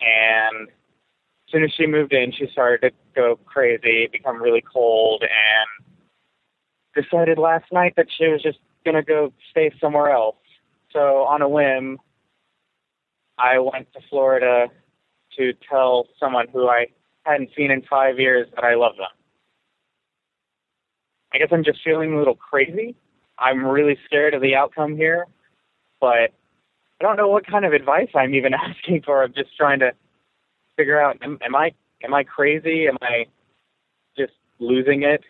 [0.00, 5.22] and as soon as she moved in, she started to go crazy, become really cold,
[5.22, 10.36] and decided last night that she was just gonna go stay somewhere else.
[10.92, 11.98] So on a whim,
[13.38, 14.68] I went to Florida
[15.36, 16.86] to tell someone who I
[17.24, 19.06] hadn't seen in five years that I love them.
[21.32, 22.94] I guess I'm just feeling a little crazy.
[23.38, 25.26] I'm really scared of the outcome here,
[26.02, 26.34] but
[27.00, 29.22] I don't know what kind of advice I'm even asking for.
[29.22, 29.92] I'm just trying to
[30.76, 31.72] figure out am, am I
[32.04, 32.86] am I crazy?
[32.88, 33.26] Am I
[34.18, 35.22] just losing it?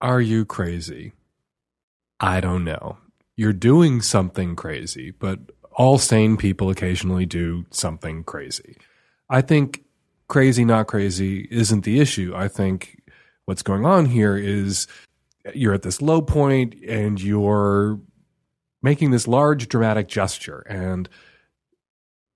[0.00, 1.14] Are you crazy?
[2.20, 2.98] I don't know.
[3.34, 5.38] You're doing something crazy, but
[5.72, 8.76] all sane people occasionally do something crazy.
[9.30, 9.84] I think
[10.28, 12.32] crazy, not crazy isn't the issue.
[12.34, 13.00] I think
[13.44, 14.86] what's going on here is
[15.54, 17.98] you're at this low point and you're
[18.82, 21.08] making this large dramatic gesture and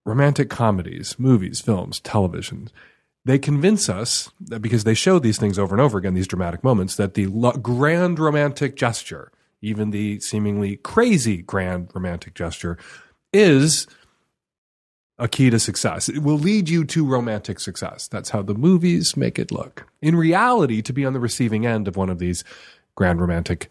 [0.05, 2.69] romantic comedies, movies, films, television,
[3.25, 6.65] they convince us that because they show these things over and over again, these dramatic
[6.65, 9.31] moments, that the lo- grand romantic gesture,
[9.61, 12.77] even the seemingly crazy grand romantic gesture,
[13.33, 13.87] is
[15.19, 16.09] a key to success.
[16.09, 18.09] It will lead you to romantic success.
[18.09, 19.87] That's how the movies make it look.
[20.01, 22.43] In reality, to be on the receiving end of one of these
[22.97, 23.71] grand romantic,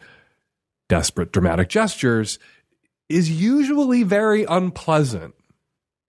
[0.88, 2.39] desperate, dramatic gestures
[3.12, 5.36] is usually very unpleasant,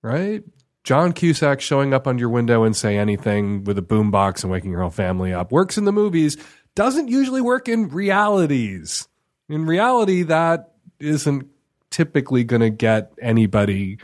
[0.02, 0.42] right?
[0.84, 4.72] John Cusack showing up on your window and say anything with a boombox and waking
[4.72, 6.36] your whole family up works in the movies,
[6.74, 9.06] doesn't usually work in realities.
[9.48, 11.46] In reality, that isn't
[11.90, 13.98] typically going to get anybody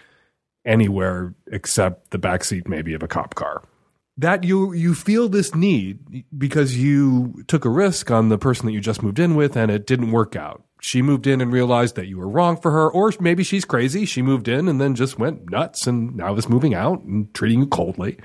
[0.65, 3.63] anywhere except the backseat maybe of a cop car.
[4.19, 8.73] That you you feel this need because you took a risk on the person that
[8.73, 10.65] you just moved in with and it didn't work out.
[10.81, 14.05] She moved in and realized that you were wrong for her, or maybe she's crazy.
[14.05, 17.61] She moved in and then just went nuts and now is moving out and treating
[17.61, 18.19] you coldly.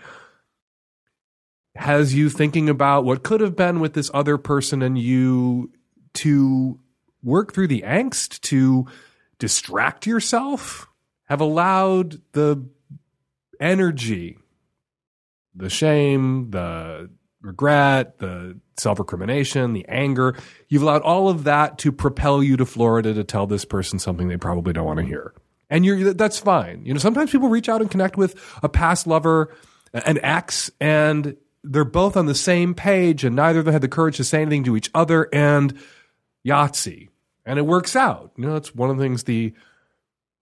[1.76, 5.72] Has you thinking about what could have been with this other person and you
[6.16, 6.80] to
[7.24, 8.86] work through the angst, to
[9.40, 10.88] distract yourself,
[11.26, 12.70] have allowed the
[13.60, 14.38] energy,
[15.56, 17.10] the shame, the
[17.44, 20.36] regret, the self recrimination, the anger,
[20.70, 24.28] you've allowed all of that to propel you to Florida to tell this person something
[24.28, 25.34] they probably don't want to hear.
[25.70, 26.86] And you're, that's fine.
[26.86, 29.56] You know, sometimes people reach out and connect with a past lover,
[29.94, 33.88] an ex, and they're both on the same page and neither of them had the
[33.88, 35.78] courage to say anything to each other and
[36.46, 37.10] Yahtzee.
[37.46, 38.32] And it works out.
[38.38, 39.54] You know, that's one of the things the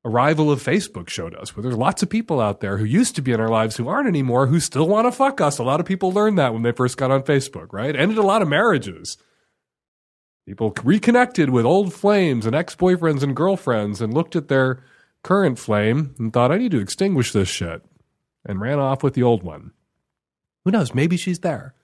[0.04, 3.22] arrival of Facebook showed us, where there's lots of people out there who used to
[3.22, 5.58] be in our lives who aren't anymore, who still want to fuck us.
[5.58, 7.96] A lot of people learned that when they first got on Facebook, right?
[7.96, 9.18] Ended a lot of marriages.
[10.48, 14.84] People reconnected with old flames and ex boyfriends and girlfriends and looked at their
[15.24, 17.84] current flame and thought, I need to extinguish this shit,
[18.44, 19.72] and ran off with the old one.
[20.66, 20.96] Who knows?
[20.96, 21.76] Maybe she's there.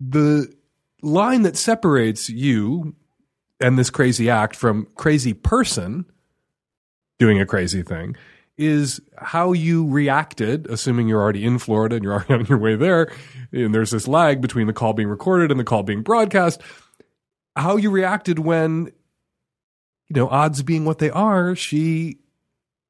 [0.00, 0.52] The
[1.02, 2.94] line that separates you
[3.58, 6.04] and this crazy act from crazy person
[7.20, 8.16] doing a crazy thing
[8.58, 12.74] is how you reacted, assuming you're already in Florida and you're already on your way
[12.74, 13.12] there,
[13.52, 16.60] and there's this lag between the call being recorded and the call being broadcast,
[17.54, 18.86] how you reacted when,
[20.08, 22.18] you know, odds being what they are, she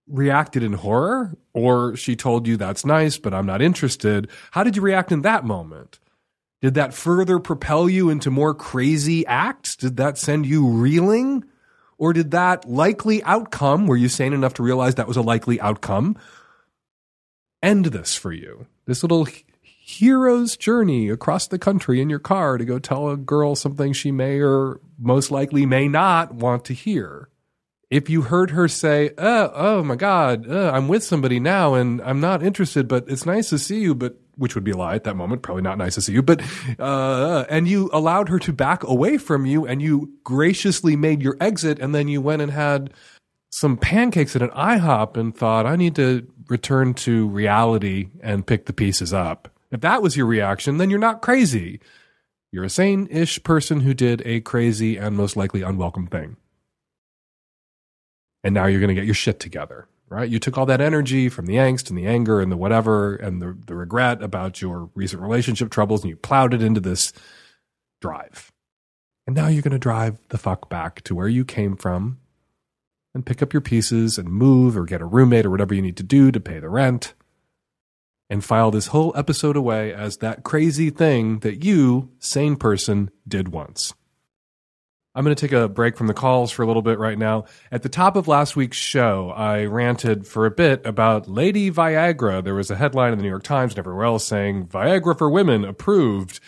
[0.08, 4.28] reacted in horror or she told you that's nice, but I'm not interested.
[4.52, 5.98] How did you react in that moment?
[6.60, 9.76] Did that further propel you into more crazy acts?
[9.76, 11.44] Did that send you reeling?
[12.00, 15.60] Or did that likely outcome, were you sane enough to realize that was a likely
[15.60, 16.16] outcome,
[17.62, 18.66] end this for you?
[18.86, 19.28] This little
[19.60, 24.10] hero's journey across the country in your car to go tell a girl something she
[24.10, 27.28] may or most likely may not want to hear.
[27.90, 32.00] If you heard her say, uh, "Oh my God, uh, I'm with somebody now, and
[32.00, 34.94] I'm not interested, but it's nice to see you," but which would be a lie
[34.94, 36.40] at that moment, probably not nice to see you, but
[36.78, 41.36] uh, and you allowed her to back away from you, and you graciously made your
[41.40, 42.90] exit, and then you went and had
[43.50, 48.64] some pancakes at an IHOP and thought, "I need to return to reality and pick
[48.64, 51.78] the pieces up." If that was your reaction, then you're not crazy.
[52.50, 56.36] You're a sane ish person who did a crazy and most likely unwelcome thing.
[58.42, 60.28] And now you're going to get your shit together, right?
[60.28, 63.40] You took all that energy from the angst and the anger and the whatever and
[63.40, 67.12] the, the regret about your recent relationship troubles and you plowed it into this
[68.00, 68.50] drive.
[69.26, 72.18] And now you're going to drive the fuck back to where you came from
[73.14, 75.96] and pick up your pieces and move or get a roommate or whatever you need
[75.96, 77.14] to do to pay the rent
[78.28, 83.48] and file this whole episode away as that crazy thing that you, sane person, did
[83.48, 83.92] once.
[85.14, 87.46] I'm going to take a break from the calls for a little bit right now.
[87.72, 92.44] At the top of last week's show, I ranted for a bit about Lady Viagra.
[92.44, 95.28] There was a headline in the New York Times and everywhere else saying Viagra for
[95.28, 96.38] women approved.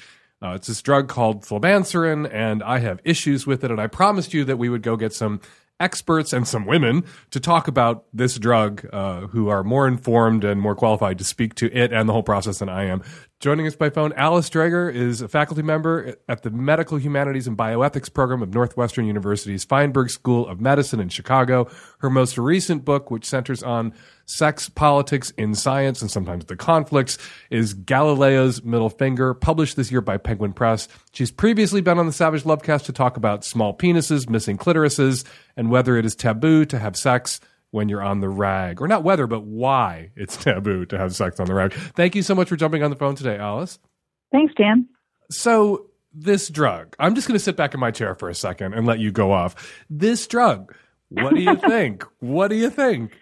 [0.40, 3.72] Uh, it's this drug called flibanserin, and I have issues with it.
[3.72, 5.40] And I promised you that we would go get some
[5.80, 10.60] experts and some women to talk about this drug uh, who are more informed and
[10.60, 13.02] more qualified to speak to it and the whole process than I am.
[13.42, 17.58] Joining us by phone, Alice Dreger is a faculty member at the Medical Humanities and
[17.58, 21.68] Bioethics program of Northwestern University's Feinberg School of Medicine in Chicago.
[21.98, 23.94] Her most recent book, which centers on
[24.26, 27.18] sex, politics in science, and sometimes the conflicts,
[27.50, 30.86] is Galileo's Middle Finger, published this year by Penguin Press.
[31.12, 35.24] She's previously been on the Savage Lovecast to talk about small penises, missing clitorises,
[35.56, 37.40] and whether it is taboo to have sex
[37.72, 38.80] when you're on the rag.
[38.80, 41.72] Or not whether, but why it's taboo to have sex on the rag.
[41.72, 43.80] Thank you so much for jumping on the phone today, Alice.
[44.30, 44.88] Thanks, Dan.
[45.30, 48.74] So, this drug, I'm just going to sit back in my chair for a second
[48.74, 49.82] and let you go off.
[49.88, 50.74] This drug,
[51.08, 52.04] what do you think?
[52.20, 53.12] what do you think?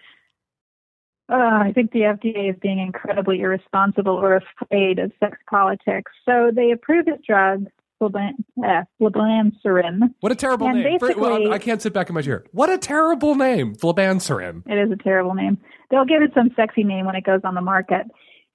[1.31, 6.11] Uh, I think the FDA is being incredibly irresponsible or afraid of sex politics.
[6.25, 7.67] So they approved this drug,
[8.01, 10.03] flibanserin.
[10.03, 10.99] Uh, what a terrible And name.
[10.99, 12.45] First- well, I can't sit back in my chair.
[12.51, 14.63] What a terrible name, flibanserin.
[14.65, 15.57] It is a terrible name.
[15.89, 18.07] They'll give it some sexy name when it goes on the market.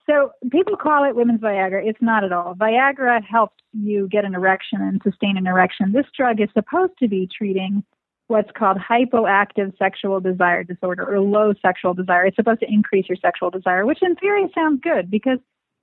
[0.08, 1.84] So people call it women's Viagra.
[1.84, 2.54] It's not at all.
[2.54, 5.92] Viagra helps you get an erection and sustain an erection.
[5.92, 7.82] This drug is supposed to be treating
[8.28, 12.26] what's called hypoactive sexual desire disorder or low sexual desire.
[12.26, 15.38] It's supposed to increase your sexual desire, which in theory sounds good because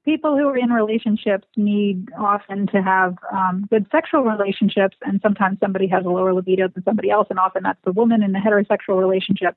[0.05, 5.59] people who are in relationships need often to have um, good sexual relationships, and sometimes
[5.59, 8.39] somebody has a lower libido than somebody else, and often that's the woman in the
[8.39, 9.55] heterosexual relationship.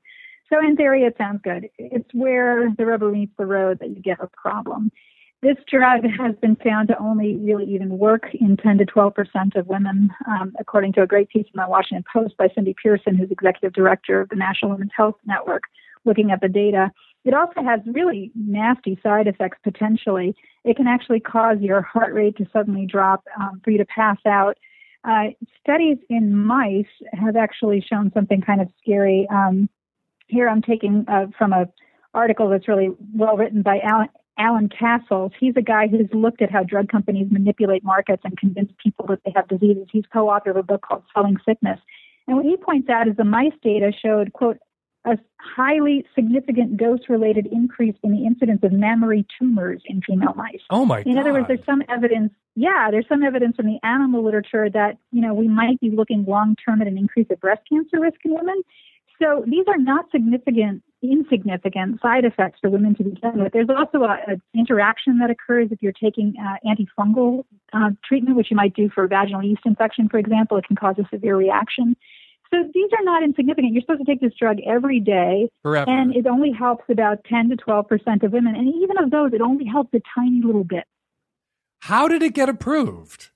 [0.49, 1.69] So in theory, it sounds good.
[1.77, 4.91] It's where the rubber meets the road that you get a problem.
[5.41, 9.55] This drug has been found to only really even work in 10 to 12 percent
[9.55, 13.15] of women, um, according to a great piece in the Washington Post by Cindy Pearson,
[13.15, 15.63] who's executive director of the National Women's Health Network,
[16.05, 16.91] looking at the data.
[17.25, 20.35] It also has really nasty side effects potentially.
[20.63, 24.17] It can actually cause your heart rate to suddenly drop, um, for you to pass
[24.25, 24.57] out.
[25.03, 25.27] Uh,
[25.61, 29.27] studies in mice have actually shown something kind of scary.
[29.29, 29.69] Um,
[30.27, 31.67] here I'm taking uh, from a
[32.13, 35.31] article that's really well written by Alan, Alan Cassels.
[35.39, 39.19] He's a guy who's looked at how drug companies manipulate markets and convince people that
[39.25, 39.87] they have diseases.
[39.91, 41.79] He's co-author of a book called Selling Sickness.
[42.27, 44.57] And what he points out is the mice data showed, quote,
[45.07, 50.61] a highly significant dose-related increase in the incidence of mammary tumors in female mice.
[50.69, 52.33] Oh my In other words, there's some evidence.
[52.55, 56.25] Yeah, there's some evidence in the animal literature that you know we might be looking
[56.25, 58.61] long-term at an increase of breast cancer risk in women.
[59.19, 63.53] So these are not significant, insignificant side effects for women to begin with.
[63.53, 67.43] There's also a, a interaction that occurs if you're taking uh, antifungal
[67.73, 70.57] uh, treatment, which you might do for vaginal yeast infection, for example.
[70.57, 71.95] It can cause a severe reaction.
[72.53, 73.73] So these are not insignificant.
[73.73, 75.89] You're supposed to take this drug every day, Forever.
[75.89, 78.55] and it only helps about 10 to 12 percent of women.
[78.55, 80.85] And even of those, it only helps a tiny little bit.
[81.81, 83.29] How did it get approved?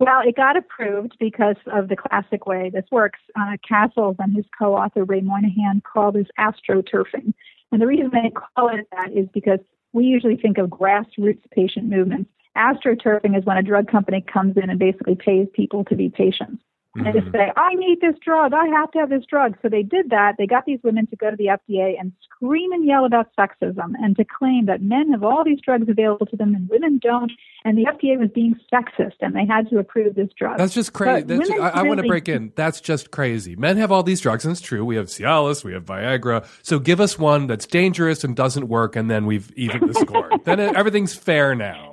[0.00, 3.18] Well, it got approved because of the classic way this works.
[3.38, 7.34] Uh, Cassels and his co-author Ray Moynihan call this astroturfing,
[7.72, 9.58] and the reason they call it that is because
[9.92, 12.30] we usually think of grassroots patient movements.
[12.56, 16.62] Astroturfing is when a drug company comes in and basically pays people to be patients.
[16.98, 18.52] And they just say, I need this drug.
[18.52, 19.56] I have to have this drug.
[19.62, 20.34] So they did that.
[20.38, 23.94] They got these women to go to the FDA and scream and yell about sexism
[24.00, 27.32] and to claim that men have all these drugs available to them and women don't.
[27.64, 30.58] And the FDA was being sexist and they had to approve this drug.
[30.58, 31.22] That's just crazy.
[31.22, 32.52] That's, women I, I want to break in.
[32.54, 33.56] That's just crazy.
[33.56, 34.84] Men have all these drugs, and it's true.
[34.84, 36.46] We have Cialis, we have Viagra.
[36.62, 40.30] So give us one that's dangerous and doesn't work, and then we've evened the score.
[40.44, 41.87] then it, everything's fair now.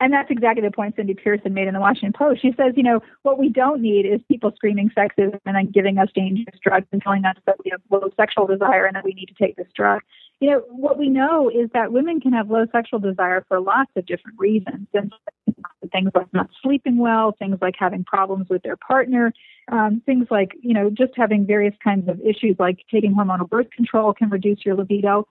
[0.00, 2.40] And that's exactly the point Cindy Pearson made in the Washington Post.
[2.40, 5.98] She says, you know, what we don't need is people screaming sexism and then giving
[5.98, 9.12] us dangerous drugs and telling us that we have low sexual desire and that we
[9.12, 10.00] need to take this drug.
[10.40, 13.90] You know, what we know is that women can have low sexual desire for lots
[13.94, 14.88] of different reasons.
[14.94, 15.12] And
[15.92, 19.32] things like not sleeping well, things like having problems with their partner,
[19.70, 23.70] um, things like, you know, just having various kinds of issues like taking hormonal birth
[23.70, 25.26] control can reduce your libido.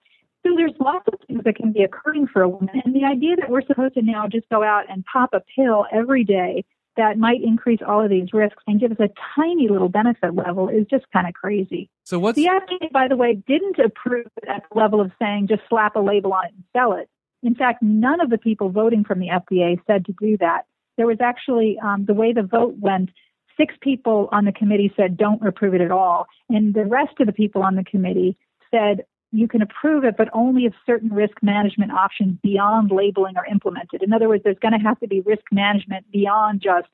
[0.46, 2.82] So there's lots of things that can be occurring for a woman.
[2.86, 5.86] And the idea that we're supposed to now just go out and pop a pill
[5.92, 6.64] every day
[7.00, 10.68] that might increase all of these risks and give us a tiny little benefit level
[10.68, 11.90] is just kind of crazy.
[12.04, 15.62] So what's the FDA, by the way, didn't approve at the level of saying just
[15.70, 17.10] slap a label on it and sell it.
[17.42, 20.66] In fact, none of the people voting from the FDA said to do that.
[20.98, 23.12] There was actually um, the way the vote went.
[23.56, 27.28] Six people on the committee said don't approve it at all, and the rest of
[27.28, 28.38] the people on the committee
[28.72, 33.46] said you can approve it, but only if certain risk management options beyond labeling are
[33.46, 34.02] implemented.
[34.02, 36.88] In other words, there's going to have to be risk management beyond just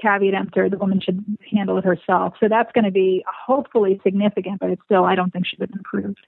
[0.00, 2.34] caveat emptor, the woman should handle it herself.
[2.40, 5.70] So that's going to be hopefully significant, but it's still, I don't think, should have
[5.70, 6.18] been approved.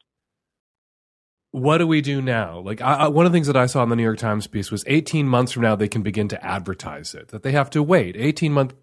[1.50, 2.61] What do we do now?
[2.61, 4.46] Like, I, I, one of the things that I saw in the New York Times
[4.46, 7.70] piece was 18 months from now, they can begin to advertise it, that they have
[7.70, 8.74] to wait 18 month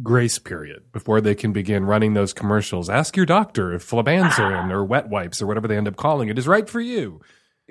[0.00, 2.88] grace period before they can begin running those commercials.
[2.88, 4.72] Ask your doctor if flibanserin ah.
[4.72, 7.20] or wet wipes or whatever they end up calling it is right for you.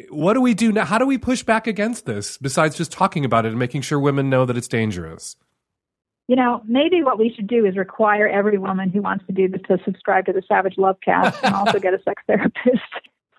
[0.09, 0.86] What do we do now?
[0.86, 3.99] How do we push back against this besides just talking about it and making sure
[3.99, 5.36] women know that it's dangerous?
[6.28, 9.49] You know, maybe what we should do is require every woman who wants to do
[9.49, 12.80] this to subscribe to the Savage Love Cast and also get a sex therapist.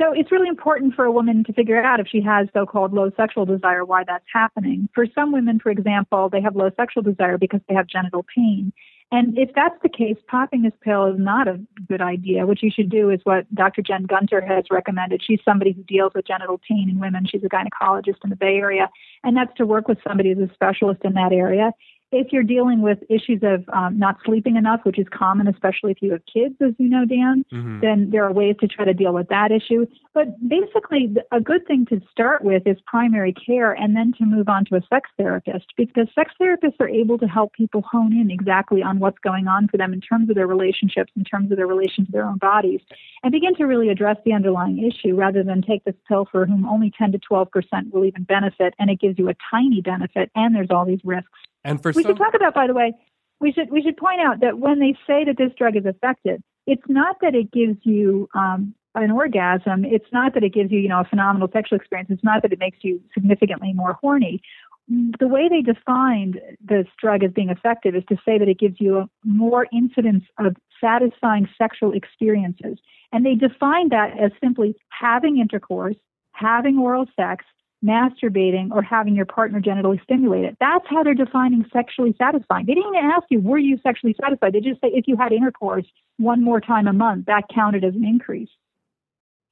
[0.00, 3.10] So it's really important for a woman to figure out if she has so-called low
[3.16, 4.88] sexual desire, why that's happening.
[4.94, 8.72] For some women, for example, they have low sexual desire because they have genital pain.
[9.12, 12.46] And if that's the case, popping this pill is not a good idea.
[12.46, 13.82] What you should do is what Dr.
[13.82, 15.22] Jen Gunter has recommended.
[15.22, 17.26] She's somebody who deals with genital pain in women.
[17.30, 18.88] She's a gynecologist in the Bay Area.
[19.22, 21.72] And that's to work with somebody who's a specialist in that area
[22.12, 26.02] if you're dealing with issues of um, not sleeping enough, which is common, especially if
[26.02, 27.80] you have kids, as you know, Dan, mm-hmm.
[27.80, 29.86] then there are ways to try to deal with that issue.
[30.12, 34.48] But basically, a good thing to start with is primary care and then to move
[34.48, 38.30] on to a sex therapist because sex therapists are able to help people hone in
[38.30, 41.56] exactly on what's going on for them in terms of their relationships, in terms of
[41.56, 42.80] their relation to their own bodies,
[43.22, 46.66] and begin to really address the underlying issue rather than take this pill for whom
[46.66, 47.46] only 10 to 12%
[47.90, 51.30] will even benefit and it gives you a tiny benefit and there's all these risks
[51.64, 52.10] and for we some...
[52.10, 52.92] should talk about, by the way,
[53.40, 56.40] we should we should point out that when they say that this drug is effective,
[56.66, 59.84] it's not that it gives you um, an orgasm.
[59.84, 62.10] It's not that it gives you, you know, a phenomenal sexual experience.
[62.10, 64.40] It's not that it makes you significantly more horny.
[64.88, 68.80] The way they defined this drug as being effective is to say that it gives
[68.80, 72.78] you a more incidence of satisfying sexual experiences.
[73.12, 75.96] And they define that as simply having intercourse,
[76.32, 77.44] having oral sex,
[77.84, 80.56] masturbating, or having your partner genitally stimulated.
[80.60, 82.66] That's how they're defining sexually satisfying.
[82.66, 84.52] They didn't even ask you, were you sexually satisfied?
[84.52, 85.86] They just say, if you had intercourse
[86.18, 88.50] one more time a month, that counted as an increase.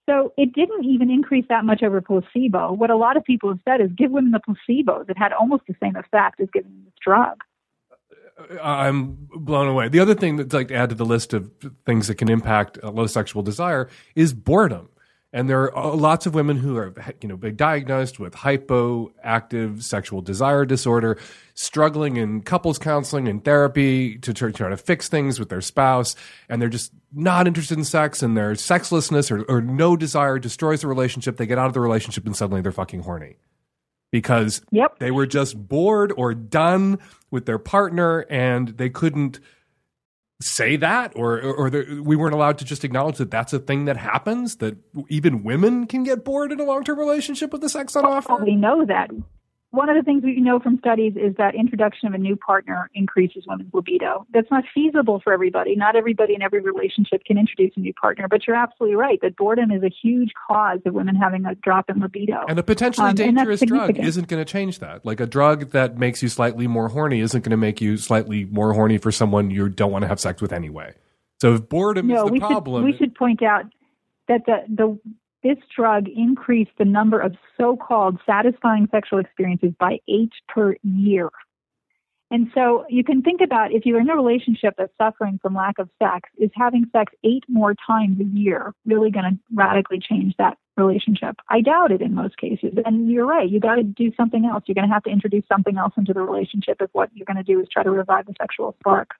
[0.08, 2.72] So it didn't even increase that much over placebo.
[2.72, 5.64] What a lot of people have said is give women the placebo that had almost
[5.68, 7.42] the same effect as giving them this drug.
[8.62, 9.88] I'm blown away.
[9.88, 11.50] The other thing that's like to add to the list of
[11.84, 14.88] things that can impact uh, low sexual desire is boredom.
[15.32, 19.82] And there are uh, lots of women who are, you know, been diagnosed with hypoactive
[19.82, 21.18] sexual desire disorder,
[21.54, 26.16] struggling in couples counseling and therapy to try, try to fix things with their spouse,
[26.48, 30.80] and they're just not interested in sex, and their sexlessness or, or no desire destroys
[30.80, 31.36] the relationship.
[31.36, 33.36] They get out of the relationship, and suddenly they're fucking horny
[34.10, 34.98] because yep.
[34.98, 36.98] they were just bored or done
[37.30, 39.38] with their partner, and they couldn't
[40.40, 43.84] say that or or, the, we weren't allowed to just acknowledge that that's a thing
[43.84, 44.76] that happens that
[45.08, 48.36] even women can get bored in a long-term relationship with the sex on offer?
[48.42, 49.10] We know that
[49.72, 52.90] one of the things we know from studies is that introduction of a new partner
[52.94, 54.26] increases women's libido.
[54.32, 55.76] That's not feasible for everybody.
[55.76, 59.36] Not everybody in every relationship can introduce a new partner, but you're absolutely right that
[59.36, 62.44] boredom is a huge cause of women having a drop in libido.
[62.48, 65.06] And a potentially um, dangerous drug isn't going to change that.
[65.06, 68.46] Like a drug that makes you slightly more horny isn't going to make you slightly
[68.46, 70.94] more horny for someone you don't want to have sex with anyway.
[71.40, 73.66] So if boredom no, is the we problem, should, we should point out
[74.26, 74.98] that the the
[75.42, 81.30] this drug increased the number of so called satisfying sexual experiences by eight per year.
[82.32, 85.80] And so you can think about if you're in a relationship that's suffering from lack
[85.80, 90.34] of sex, is having sex eight more times a year really going to radically change
[90.38, 91.36] that relationship?
[91.48, 92.74] I doubt it in most cases.
[92.84, 94.62] And you're right, you got to do something else.
[94.66, 97.36] You're going to have to introduce something else into the relationship if what you're going
[97.36, 99.10] to do is try to revive the sexual spark.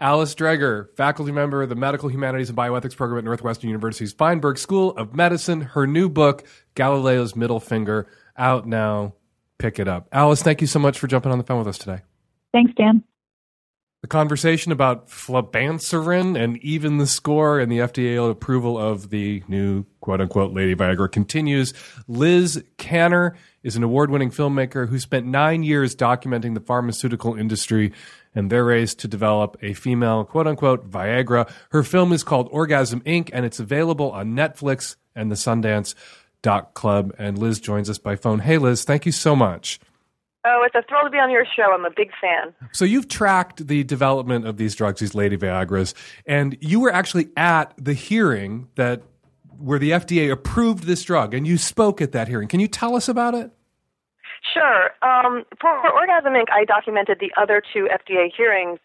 [0.00, 4.56] Alice Dreger, faculty member of the Medical Humanities and Bioethics program at Northwestern University's Feinberg
[4.56, 5.60] School of Medicine.
[5.60, 9.12] Her new book, Galileo's Middle Finger, out now.
[9.58, 10.08] pick it up.
[10.10, 12.00] Alice, thank you so much for jumping on the phone with us today.
[12.52, 13.04] Thanks, Dan.
[14.02, 19.84] The conversation about flibanserin and even the score and the FDA approval of the new
[20.00, 21.74] quote unquote Lady Viagra continues.
[22.08, 27.92] Liz Canner is an award winning filmmaker who spent nine years documenting the pharmaceutical industry
[28.34, 31.50] and their race to develop a female quote unquote Viagra.
[31.70, 33.28] Her film is called Orgasm Inc.
[33.34, 35.94] and it's available on Netflix and the Sundance
[36.40, 37.14] Doc Club.
[37.18, 38.38] And Liz joins us by phone.
[38.38, 39.78] Hey, Liz, thank you so much.
[40.44, 41.72] Oh, it's a thrill to be on your show.
[41.72, 42.54] I'm a big fan.
[42.72, 45.94] So you've tracked the development of these drugs, these Lady Viagra's,
[46.26, 49.02] and you were actually at the hearing that
[49.58, 52.48] where the FDA approved this drug, and you spoke at that hearing.
[52.48, 53.50] Can you tell us about it?
[54.54, 54.90] Sure.
[55.02, 58.78] Um, for Orgasm Inc., I documented the other two FDA hearings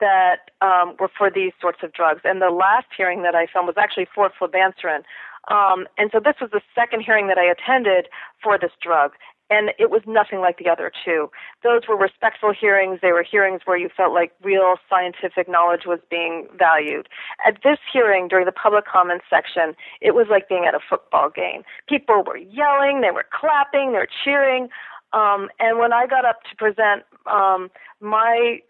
[0.00, 3.68] that um, were for these sorts of drugs, and the last hearing that I filmed
[3.68, 5.02] was actually for flibanserin.
[5.48, 8.08] Um, and so this was the second hearing that I attended
[8.42, 9.12] for this drug
[9.50, 11.30] and it was nothing like the other two.
[11.62, 12.98] Those were respectful hearings.
[13.02, 17.08] They were hearings where you felt like real scientific knowledge was being valued.
[17.46, 21.30] At this hearing, during the public comments section, it was like being at a football
[21.30, 21.62] game.
[21.88, 24.68] People were yelling, they were clapping, they were cheering.
[25.12, 27.70] Um, and when I got up to present um,
[28.00, 28.60] my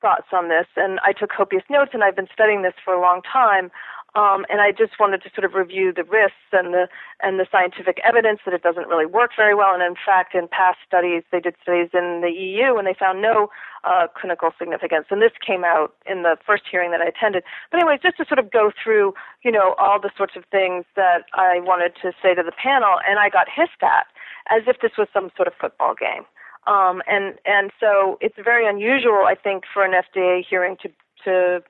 [0.00, 3.00] thoughts on this, and I took copious notes, and I've been studying this for a
[3.00, 3.70] long time.
[4.16, 6.88] Um, and I just wanted to sort of review the risks and the
[7.20, 9.74] and the scientific evidence that it doesn't really work very well.
[9.74, 13.20] And in fact, in past studies, they did studies in the EU and they found
[13.20, 13.50] no
[13.84, 15.06] uh, clinical significance.
[15.10, 17.44] And this came out in the first hearing that I attended.
[17.70, 19.12] But anyways, just to sort of go through,
[19.44, 22.96] you know, all the sorts of things that I wanted to say to the panel,
[23.06, 24.08] and I got hissed at
[24.48, 26.24] as if this was some sort of football game.
[26.66, 30.88] Um, and and so it's very unusual, I think, for an FDA hearing to
[31.24, 31.62] to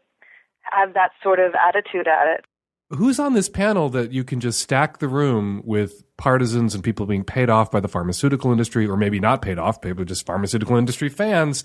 [0.70, 2.44] have that sort of attitude at it.
[2.90, 7.04] Who's on this panel that you can just stack the room with partisans and people
[7.06, 10.76] being paid off by the pharmaceutical industry, or maybe not paid off, but just pharmaceutical
[10.76, 11.64] industry fans,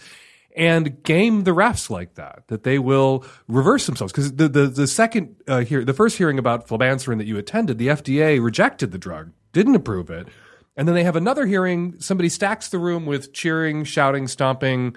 [0.55, 4.11] and game the refs like that, that they will reverse themselves?
[4.11, 7.77] Because the, the, the second uh, here, the first hearing about flibanserin that you attended,
[7.77, 10.27] the FDA rejected the drug, didn't approve it.
[10.75, 14.95] And then they have another hearing, somebody stacks the room with cheering, shouting, stomping,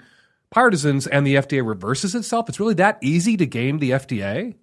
[0.55, 2.47] partisans and the FDA reverses itself?
[2.47, 4.55] It's really that easy to game the FDA?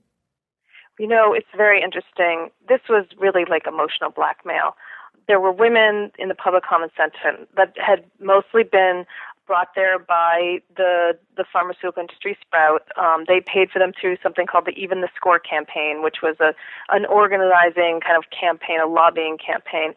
[0.99, 2.49] You know, it's very interesting.
[2.67, 4.75] This was really like emotional blackmail.
[5.29, 9.05] There were women in the public comment section that had mostly been
[9.53, 12.89] brought there by the the pharmaceutical industry sprout.
[12.97, 16.37] Um, they paid for them through something called the Even the Score campaign, which was
[16.41, 16.55] a
[16.89, 19.93] an organizing kind of campaign, a lobbying campaign.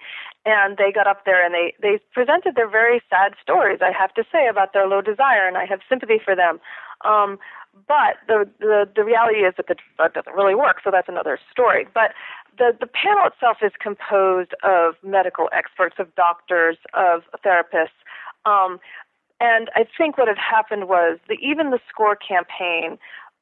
[0.46, 3.80] And they got up there and they they presented their very sad stories.
[3.82, 6.60] I have to say about their low desire, and I have sympathy for them.
[7.06, 7.40] Um,
[7.88, 11.40] but the, the the reality is that the drug doesn't really work, so that's another
[11.50, 11.88] story.
[11.94, 12.12] But
[12.58, 17.96] the the panel itself is composed of medical experts, of doctors, of therapists.
[18.46, 18.80] Um,
[19.40, 22.98] and I think what had happened was the even the score campaign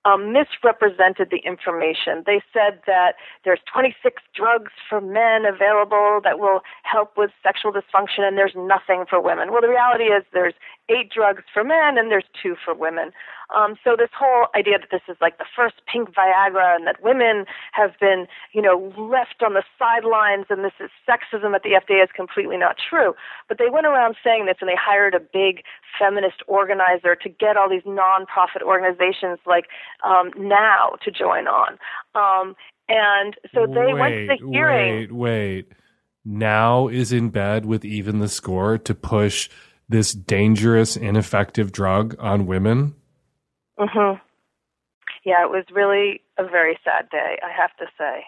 [0.05, 2.23] um, misrepresented the information.
[2.25, 3.15] They said that
[3.45, 9.05] there's 26 drugs for men available that will help with sexual dysfunction, and there's nothing
[9.09, 9.51] for women.
[9.51, 10.55] Well, the reality is there's
[10.89, 13.11] eight drugs for men and there's two for women.
[13.55, 17.01] Um, so this whole idea that this is like the first pink Viagra and that
[17.01, 21.79] women have been, you know, left on the sidelines and this is sexism at the
[21.79, 23.13] FDA is completely not true.
[23.47, 25.63] But they went around saying this and they hired a big
[25.97, 29.65] feminist organizer to get all these nonprofit organizations like
[30.05, 31.77] um, Now to join on.
[32.15, 32.55] Um,
[32.89, 34.99] and so they wait, went to the hearing.
[34.99, 35.67] Wait, wait.
[36.25, 39.49] Now is in bed with even the score to push
[39.89, 42.95] this dangerous, ineffective drug on women?
[43.79, 44.19] Mhm.
[45.23, 48.25] Yeah, it was really a very sad day, I have to say.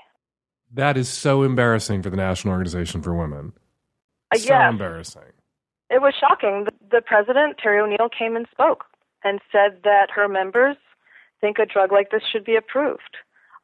[0.74, 3.54] That is so embarrassing for the National Organization for Women.
[4.32, 4.72] Uh, so yes.
[4.72, 5.34] embarrassing.
[5.90, 6.66] It was shocking.
[6.66, 8.86] The, the president, Terry O'Neill, came and spoke
[9.24, 10.78] and said that her members
[11.42, 13.18] think a drug like this should be approved.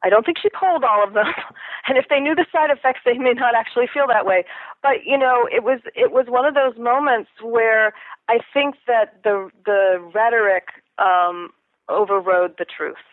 [0.03, 1.27] I don't think she polled all of them,
[1.87, 4.45] and if they knew the side effects, they may not actually feel that way.
[4.81, 7.93] But you know, it was it was one of those moments where
[8.27, 11.49] I think that the the rhetoric um,
[11.89, 13.03] overrode the truth,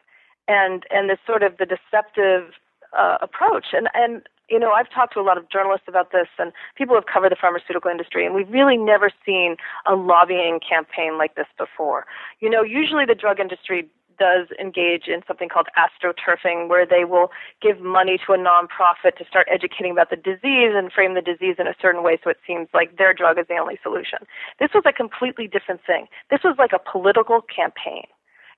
[0.47, 2.53] and and the sort of the deceptive
[2.97, 3.67] uh, approach.
[3.73, 6.95] And and you know, I've talked to a lot of journalists about this, and people
[6.95, 11.47] have covered the pharmaceutical industry, and we've really never seen a lobbying campaign like this
[11.59, 12.07] before.
[12.41, 17.31] You know, usually the drug industry does engage in something called astroturfing, where they will
[17.63, 21.57] give money to a nonprofit to start educating about the disease and frame the disease
[21.59, 24.19] in a certain way so it seems like their drug is the only solution.
[24.59, 26.07] This was a completely different thing.
[26.31, 28.05] This was like a political campaign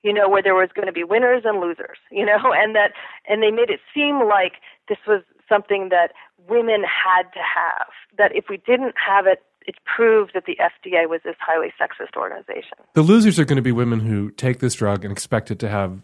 [0.03, 2.93] you know, where there was going to be winners and losers, you know, and that,
[3.27, 4.53] and they made it seem like
[4.89, 6.11] this was something that
[6.49, 7.87] women had to have.
[8.17, 12.15] That if we didn't have it, it's proved that the FDA was this highly sexist
[12.17, 12.77] organization.
[12.93, 15.69] The losers are going to be women who take this drug and expect it to
[15.69, 16.01] have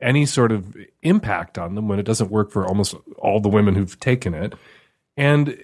[0.00, 3.74] any sort of impact on them when it doesn't work for almost all the women
[3.74, 4.54] who've taken it,
[5.16, 5.62] and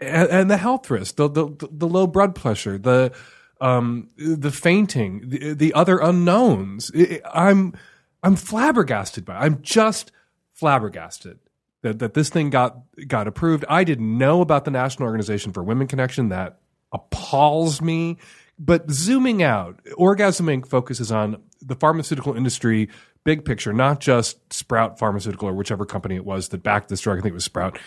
[0.00, 3.12] and the health risk, the the, the low blood pressure, the
[3.60, 6.90] um, the fainting, the, the other unknowns.
[7.32, 7.74] I'm
[8.22, 9.36] I'm flabbergasted by.
[9.36, 9.40] It.
[9.40, 10.12] I'm just
[10.52, 11.38] flabbergasted
[11.82, 13.64] that that this thing got got approved.
[13.68, 16.28] I didn't know about the National Organization for Women Connection.
[16.30, 16.58] That
[16.92, 18.18] appalls me.
[18.58, 20.66] But zooming out, Orgasm Inc.
[20.66, 22.88] focuses on the pharmaceutical industry
[23.24, 27.18] big picture, not just Sprout Pharmaceutical or whichever company it was that backed this drug.
[27.18, 27.78] I think it was Sprout.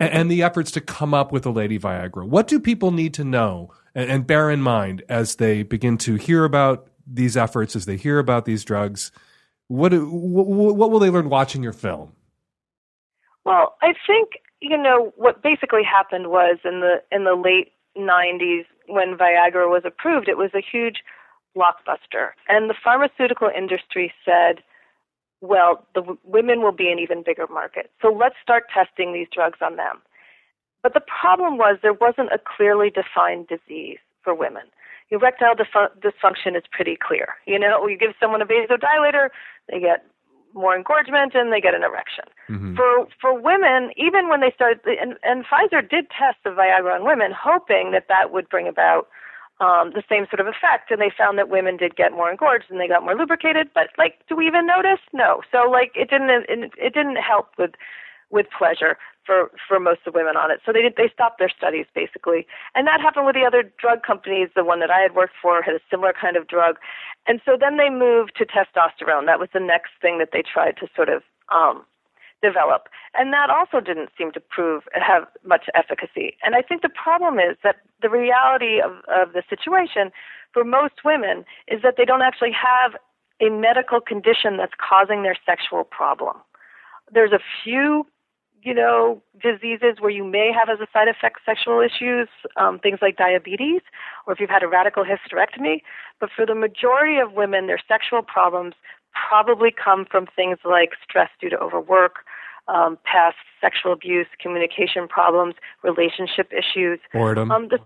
[0.00, 2.26] And, the efforts to come up with a lady Viagra.
[2.26, 6.16] What do people need to know and, and bear in mind as they begin to
[6.16, 9.12] hear about these efforts, as they hear about these drugs?
[9.68, 12.12] What, what, what will they learn watching your film?
[13.44, 18.64] Well, I think you know what basically happened was in the in the late 90s
[18.86, 21.02] when Viagra was approved, it was a huge
[21.56, 24.62] blockbuster, and the pharmaceutical industry said,
[25.40, 29.28] "Well, the w- women will be an even bigger market, so let's start testing these
[29.32, 30.02] drugs on them."
[30.82, 34.64] But the problem was there wasn't a clearly defined disease for women.
[35.10, 37.36] Erectile dysfunction is pretty clear.
[37.46, 39.28] You know, you give someone a vasodilator,
[39.68, 40.04] they get
[40.54, 42.24] more engorgement and they get an erection.
[42.48, 42.76] Mm-hmm.
[42.76, 47.04] For for women, even when they started, and, and Pfizer did test the Viagra on
[47.04, 49.08] women, hoping that that would bring about
[49.60, 52.66] um, the same sort of effect, and they found that women did get more engorged
[52.70, 53.70] and they got more lubricated.
[53.74, 55.00] But like, do we even notice?
[55.12, 55.42] No.
[55.52, 57.72] So like, it didn't it, it didn't help with
[58.30, 58.96] with pleasure
[59.26, 60.60] for for most of the women on it.
[60.64, 64.02] So they did, they stopped their studies basically, and that happened with the other drug
[64.02, 64.48] companies.
[64.54, 66.76] The one that I had worked for had a similar kind of drug,
[67.26, 69.26] and so then they moved to testosterone.
[69.26, 71.22] That was the next thing that they tried to sort of
[71.54, 71.84] um,
[72.42, 76.36] develop, and that also didn't seem to prove have much efficacy.
[76.42, 80.10] And I think the problem is that the reality of, of the situation
[80.52, 82.94] for most women is that they don't actually have
[83.40, 86.36] a medical condition that's causing their sexual problem.
[87.12, 88.06] There's a few
[88.64, 92.98] you know, diseases where you may have as a side effect sexual issues, um, things
[93.02, 93.82] like diabetes,
[94.26, 95.82] or if you've had a radical hysterectomy.
[96.18, 98.74] But for the majority of women, their sexual problems
[99.28, 102.24] probably come from things like stress due to overwork,
[102.66, 107.50] um, past sexual abuse, communication problems, relationship issues, boredom.
[107.50, 107.78] Um, the,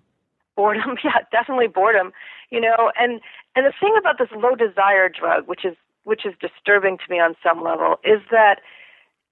[0.54, 2.12] boredom, yeah, definitely boredom.
[2.50, 3.20] You know, and
[3.56, 7.18] and the thing about this low desire drug, which is which is disturbing to me
[7.18, 8.60] on some level, is that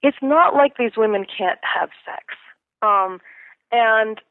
[0.03, 2.35] it's not like these women can't have sex.
[2.81, 3.19] Um,
[3.71, 4.21] and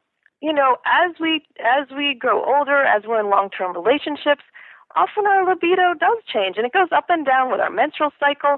[0.41, 4.43] you know, as we as we grow older, as we're in long term relationships,
[4.95, 8.57] often our libido does change, and it goes up and down with our menstrual cycle.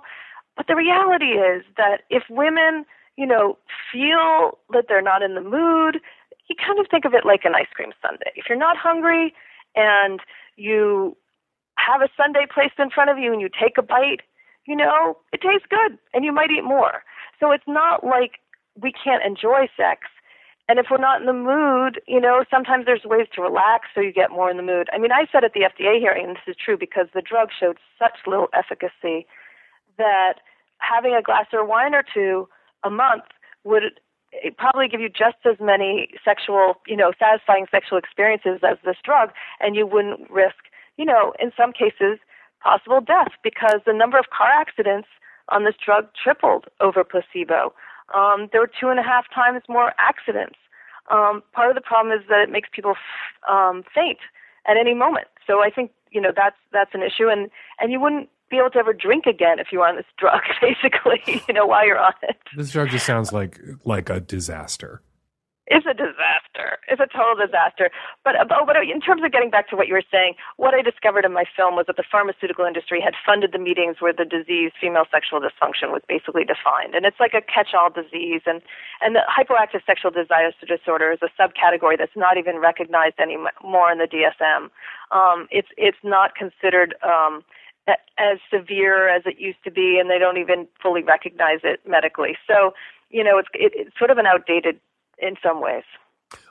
[0.57, 2.85] But the reality is that if women,
[3.15, 3.57] you know,
[3.91, 6.01] feel that they're not in the mood,
[6.49, 8.31] you kind of think of it like an ice cream sundae.
[8.35, 9.33] If you're not hungry
[9.75, 10.19] and
[10.57, 11.15] you
[11.77, 14.21] have a sundae placed in front of you and you take a bite,
[14.69, 17.01] you know, it tastes good and you might eat more.
[17.39, 18.33] So it's not like
[18.79, 20.01] we can't enjoy sex.
[20.67, 24.01] And if we're not in the mood, you know, sometimes there's ways to relax so
[24.01, 24.87] you get more in the mood.
[24.93, 27.49] I mean, I said at the FDA hearing, and this is true because the drug
[27.59, 29.25] showed such little efficacy
[29.97, 30.35] that
[30.77, 32.47] having a glass of wine or two
[32.83, 33.23] a month
[33.63, 33.99] would
[34.59, 39.31] probably give you just as many sexual, you know, satisfying sexual experiences as this drug,
[39.59, 42.19] and you wouldn't risk, you know, in some cases,
[42.61, 45.07] possible death because the number of car accidents
[45.49, 47.73] on this drug tripled over placebo.
[48.13, 50.57] Um, there were two and a half times more accidents.
[51.11, 54.19] Um, part of the problem is that it makes people f- um, faint
[54.67, 55.27] at any moment.
[55.45, 57.49] So I think you know that's that's an issue, and
[57.79, 60.41] and you wouldn't be able to ever drink again if you were on this drug,
[60.61, 61.21] basically.
[61.47, 62.37] You know, while you're on it.
[62.55, 65.01] This drug just sounds like like a disaster.
[65.69, 66.81] It's a disaster.
[66.89, 67.93] It's a total disaster.
[68.25, 70.81] But, oh, but in terms of getting back to what you were saying, what I
[70.81, 74.25] discovered in my film was that the pharmaceutical industry had funded the meetings where the
[74.25, 78.41] disease female sexual dysfunction was basically defined, and it's like a catch-all disease.
[78.49, 78.65] And
[78.99, 84.01] and the hypoactive sexual desire disorder is a subcategory that's not even recognized anymore in
[84.01, 84.73] the DSM.
[85.13, 86.95] Um, it's it's not considered.
[87.05, 87.45] Um,
[88.19, 92.37] as severe as it used to be, and they don't even fully recognize it medically.
[92.45, 92.75] So,
[93.09, 94.79] you know, it's it, it's sort of an outdated
[95.21, 95.83] in some ways.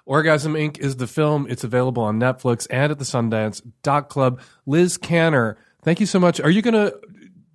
[0.07, 0.79] Orgasm Inc.
[0.79, 1.47] is the film.
[1.51, 4.41] It's available on Netflix and at the Sundance Doc Club.
[4.67, 6.41] Liz Canner, thank you so much.
[6.41, 6.99] Are you going to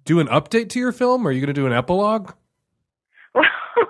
[0.05, 1.25] do an update to your film?
[1.25, 2.33] Or are you going to do an epilogue?
[3.33, 3.43] Well,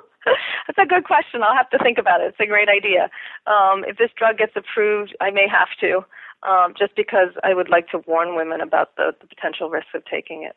[0.67, 1.43] that's a good question.
[1.43, 2.28] I'll have to think about it.
[2.28, 3.09] It's a great idea.
[3.47, 6.05] Um, if this drug gets approved, I may have to,
[6.47, 10.03] um, just because I would like to warn women about the, the potential risks of
[10.05, 10.55] taking it.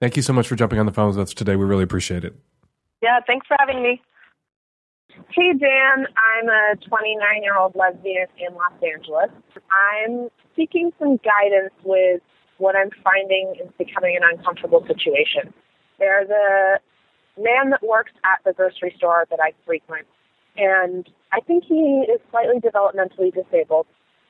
[0.00, 1.56] Thank you so much for jumping on the phone with us today.
[1.56, 2.36] We really appreciate it.
[3.02, 4.02] Yeah, thanks for having me.
[5.26, 6.06] Hey, Dan.
[6.14, 9.30] I'm a 29 year old lesbian in Los Angeles.
[9.70, 12.20] I'm seeking some guidance with
[12.58, 15.52] what I'm finding is becoming an uncomfortable situation.
[15.98, 16.78] There's a
[17.40, 20.06] man that works at the grocery store that I frequent,
[20.56, 23.86] and I think he is slightly developmentally disabled,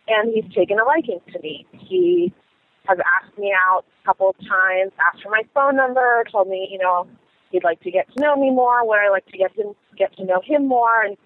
[0.08, 1.66] and he's taken a liking to me.
[1.72, 2.32] He
[2.84, 6.68] has asked me out a couple of times, asked for my phone number, told me,
[6.70, 7.06] you know,
[7.50, 10.16] he'd like to get to know me more, would I like to get him get
[10.16, 11.16] to know him more, and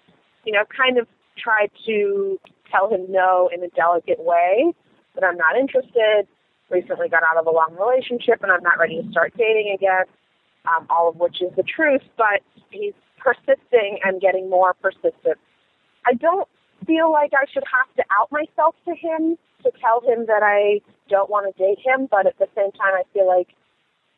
[0.45, 1.07] you know, kind of
[1.37, 2.39] tried to
[2.71, 4.73] tell him no in a delicate way
[5.15, 6.27] that I'm not interested.
[6.69, 10.05] Recently got out of a long relationship and I'm not ready to start dating again.
[10.65, 12.39] Um, all of which is the truth, but
[12.71, 15.37] he's persisting and getting more persistent.
[16.05, 16.47] I don't
[16.87, 20.79] feel like I should have to out myself to him to tell him that I
[21.09, 23.49] don't want to date him, but at the same time, I feel like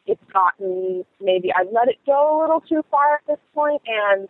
[0.07, 4.27] it's gotten maybe I've let it go a little too far at this point, and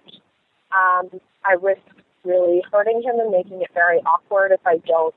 [0.71, 1.81] um, I risk
[2.23, 5.13] really hurting him and making it very awkward if I don't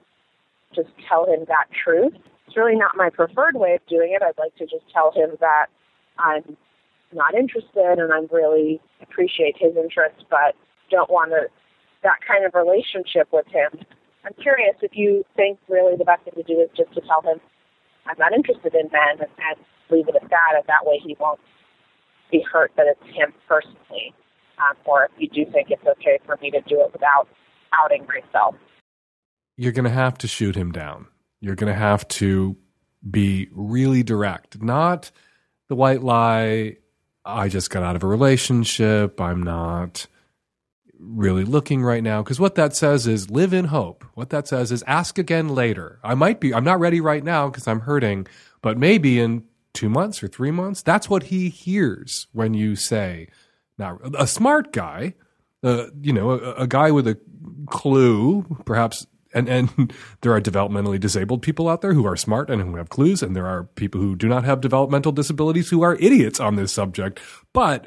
[0.74, 2.12] just tell him that truth.
[2.46, 4.22] It's really not my preferred way of doing it.
[4.22, 5.66] I'd like to just tell him that
[6.18, 6.56] I'm
[7.12, 10.54] not interested and I really appreciate his interest, but
[10.90, 11.48] don't want to
[12.02, 13.84] that kind of relationship with him.
[14.24, 17.22] I'm curious if you think really the best thing to do is just to tell
[17.22, 17.40] him
[18.06, 19.58] I'm not interested in men and,
[19.90, 21.40] leave it at that, and that way he won't
[22.30, 24.14] be hurt that it's him personally.
[24.58, 27.28] Um, or if you do think it's okay for me to do it without
[27.72, 28.54] outing myself.
[29.56, 31.06] You're going to have to shoot him down.
[31.40, 32.56] You're going to have to
[33.08, 35.10] be really direct, not
[35.68, 36.76] the white lie.
[37.24, 39.20] I just got out of a relationship.
[39.20, 40.06] I'm not
[40.98, 42.22] really looking right now.
[42.22, 44.04] Because what that says is live in hope.
[44.14, 46.00] What that says is ask again later.
[46.02, 48.26] I might be, I'm not ready right now because I'm hurting,
[48.62, 49.44] but maybe in
[49.74, 50.82] two months or three months.
[50.82, 53.28] That's what he hears when you say,
[53.78, 55.14] now, a smart guy,
[55.62, 57.18] uh, you know, a, a guy with a
[57.66, 62.62] clue, perhaps and and there are developmentally disabled people out there who are smart and
[62.62, 65.96] who have clues, and there are people who do not have developmental disabilities who are
[65.96, 67.20] idiots on this subject.
[67.52, 67.86] But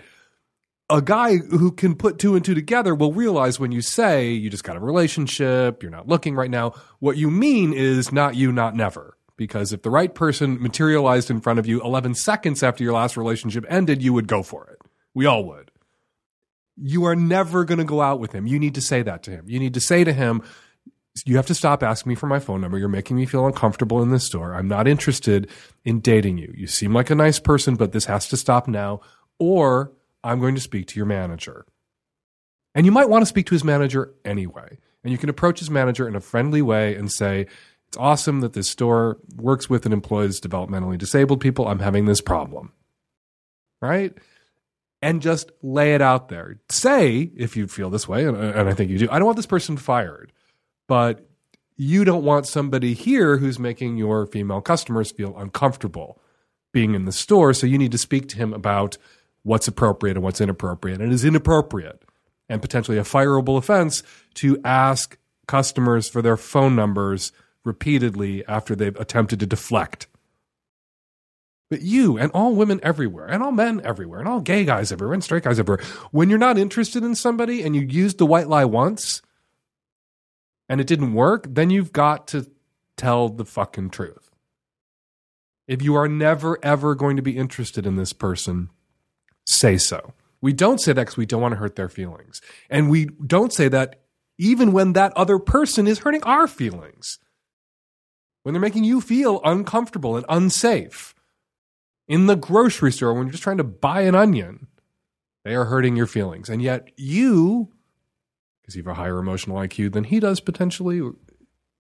[0.90, 4.50] a guy who can put two and two together will realize when you say you
[4.50, 8.52] just got a relationship, you're not looking right now, what you mean is not you,
[8.52, 9.18] not never.
[9.42, 13.18] Because if the right person materialized in front of you 11 seconds after your last
[13.18, 14.78] relationship ended, you would go for it.
[15.16, 15.72] We all would.
[16.78, 18.46] You are never going to go out with him.
[18.46, 19.46] You need to say that to him.
[19.48, 20.44] You need to say to him,
[21.26, 22.78] you have to stop asking me for my phone number.
[22.78, 24.54] You're making me feel uncomfortable in this store.
[24.54, 25.50] I'm not interested
[25.84, 26.54] in dating you.
[26.56, 29.02] You seem like a nice person, but this has to stop now,
[29.40, 29.92] or
[30.24, 31.66] I'm going to speak to your manager.
[32.76, 34.78] And you might want to speak to his manager anyway.
[35.04, 37.48] And you can approach his manager in a friendly way and say,
[37.92, 41.68] It's awesome that this store works with and employs developmentally disabled people.
[41.68, 42.72] I'm having this problem.
[43.82, 44.18] Right?
[45.02, 46.60] And just lay it out there.
[46.70, 49.36] Say, if you feel this way, and, and I think you do, I don't want
[49.36, 50.32] this person fired
[50.92, 51.26] but
[51.78, 56.22] you don't want somebody here who's making your female customers feel uncomfortable
[56.74, 57.54] being in the store.
[57.54, 58.98] So you need to speak to him about
[59.44, 61.00] what's appropriate and what's inappropriate.
[61.00, 62.04] And it is inappropriate
[62.50, 65.18] and potentially a fireable offense to ask
[65.48, 67.32] customers for their phone numbers
[67.64, 70.08] repeatedly after they've attempted to deflect.
[71.70, 75.14] But you and all women everywhere, and all men everywhere, and all gay guys everywhere,
[75.14, 78.50] and straight guys everywhere, when you're not interested in somebody and you use the white
[78.50, 79.22] lie once,
[80.68, 82.50] and it didn't work, then you've got to
[82.98, 84.30] tell the fucking truth.
[85.68, 88.70] If you are never, ever going to be interested in this person,
[89.46, 90.14] say so.
[90.42, 92.42] We don't say that because we don't want to hurt their feelings.
[92.70, 94.02] And we don't say that
[94.38, 97.20] even when that other person is hurting our feelings.
[98.44, 101.14] When they're making you feel uncomfortable and unsafe.
[102.08, 104.68] In the grocery store, when you're just trying to buy an onion,
[105.44, 106.50] they are hurting your feelings.
[106.50, 107.72] And yet you
[108.62, 111.02] because you have a higher emotional IQ than he does potentially,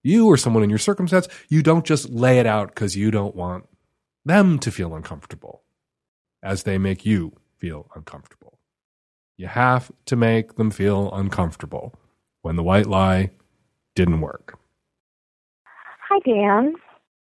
[0.03, 3.35] you or someone in your circumstance, you don't just lay it out because you don't
[3.35, 3.65] want
[4.25, 5.63] them to feel uncomfortable
[6.43, 8.59] as they make you feel uncomfortable.
[9.37, 11.95] You have to make them feel uncomfortable
[12.41, 13.31] when the white lie
[13.95, 14.59] didn't work.
[16.13, 16.73] Hi, Dan.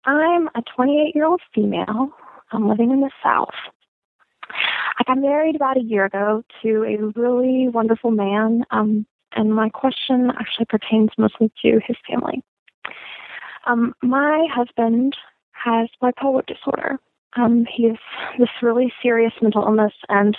[0.05, 2.11] I'm a 28 year old female.
[2.53, 3.53] I'm living in the South.
[4.49, 8.63] I got married about a year ago to a really wonderful man.
[8.71, 9.05] Um,
[9.36, 12.41] and my question actually pertains mostly to his family.
[13.67, 15.13] Um, my husband
[15.51, 16.99] has bipolar disorder.
[17.36, 17.97] Um, he has
[18.39, 20.38] this really serious mental illness, and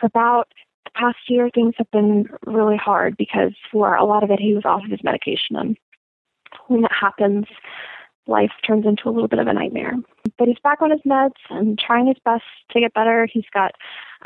[0.00, 0.48] for about
[0.86, 4.54] the past year, things have been really hard because for a lot of it, he
[4.54, 5.54] was off of his medication.
[5.54, 5.76] And
[6.68, 7.46] when that happens,
[8.26, 9.94] life turns into a little bit of a nightmare.
[10.38, 13.28] But he's back on his meds and trying his best to get better.
[13.30, 13.72] He's got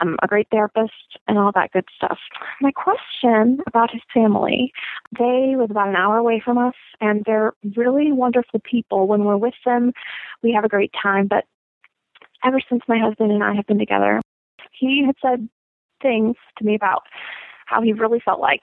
[0.01, 2.19] um, a great therapist and all that good stuff.
[2.61, 4.73] My question about his family
[5.19, 9.07] they live about an hour away from us, and they're really wonderful people.
[9.07, 9.93] When we're with them,
[10.43, 11.27] we have a great time.
[11.27, 11.45] But
[12.45, 14.21] ever since my husband and I have been together,
[14.73, 15.49] he had said
[16.01, 17.03] things to me about
[17.67, 18.63] how he really felt like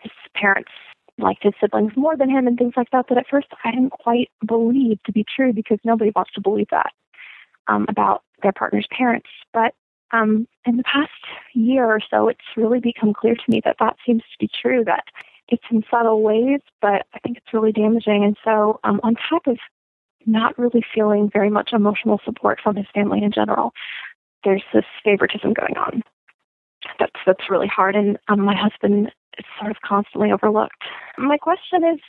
[0.00, 0.70] his parents
[1.18, 3.90] liked his siblings more than him and things like that that at first I didn't
[3.90, 6.92] quite believe to be true because nobody wants to believe that
[7.68, 9.28] um, about their partner's parents.
[9.52, 9.74] But
[10.12, 11.10] um, in the past
[11.54, 14.84] year or so, it's really become clear to me that that seems to be true,
[14.84, 15.04] that
[15.48, 18.24] it's in subtle ways, but I think it's really damaging.
[18.24, 19.58] And so, um, on top of
[20.26, 23.72] not really feeling very much emotional support from his family in general,
[24.42, 26.02] there's this favoritism going on.
[26.98, 29.08] That's that's really hard, and um, my husband
[29.38, 30.82] is sort of constantly overlooked.
[31.18, 32.00] My question is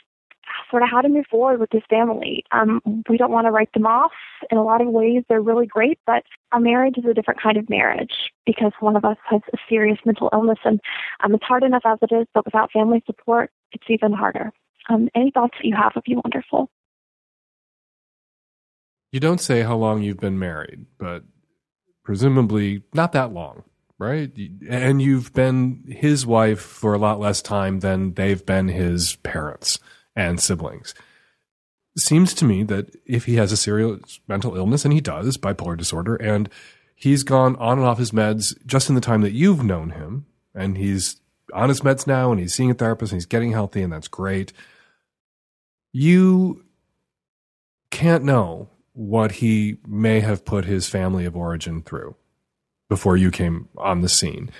[0.70, 2.44] sort of how to move forward with this family.
[2.52, 4.12] Um, we don't want to write them off.
[4.50, 6.22] In a lot of ways, they're really great, but
[6.52, 9.98] a marriage is a different kind of marriage because one of us has a serious
[10.04, 10.80] mental illness, and
[11.24, 14.52] um, it's hard enough as it is, but without family support, it's even harder.
[14.88, 16.70] Um, any thoughts that you have would be wonderful.
[19.12, 21.24] You don't say how long you've been married, but
[22.04, 23.64] presumably not that long,
[23.98, 24.30] right?
[24.68, 29.78] And you've been his wife for a lot less time than they've been his parents
[30.14, 30.94] and siblings.
[31.98, 35.78] Seems to me that if he has a serious mental illness, and he does, bipolar
[35.78, 36.50] disorder, and
[36.94, 40.26] he's gone on and off his meds just in the time that you've known him,
[40.54, 41.20] and he's
[41.54, 44.08] on his meds now, and he's seeing a therapist, and he's getting healthy, and that's
[44.08, 44.52] great.
[45.92, 46.64] You
[47.90, 52.14] can't know what he may have put his family of origin through
[52.88, 54.50] before you came on the scene.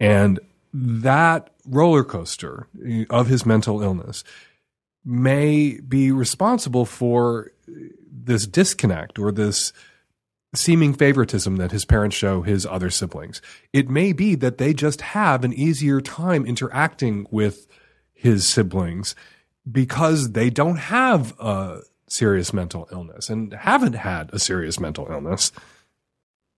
[0.00, 0.40] And
[0.72, 2.66] that roller coaster
[3.10, 4.24] of his mental illness
[5.04, 7.52] may be responsible for
[8.10, 9.72] this disconnect or this
[10.54, 13.40] seeming favoritism that his parents show his other siblings.
[13.72, 17.66] It may be that they just have an easier time interacting with
[18.12, 19.14] his siblings
[19.70, 25.52] because they don't have a serious mental illness and haven't had a serious mental illness.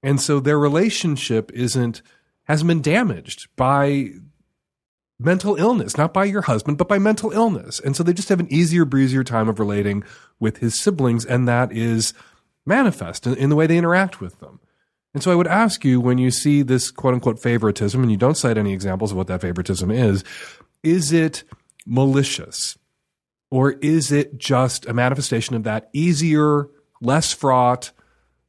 [0.03, 2.03] And so their relationship isn't
[2.45, 4.11] hasn't been damaged by
[5.19, 7.81] mental illness, not by your husband, but by mental illness.
[7.81, 10.05] And so they just have an easier, breezier time of relating
[10.39, 12.15] with his siblings, and that is
[12.65, 14.61] manifest in, in the way they interact with them.
[15.15, 18.17] And so I would ask you when you see this quote unquote favoritism, and you
[18.17, 20.23] don't cite any examples of what that favoritism is,
[20.83, 21.45] is it
[21.85, 22.79] malicious?
[23.51, 26.69] Or is it just a manifestation of that easier,
[27.01, 27.91] less fraught,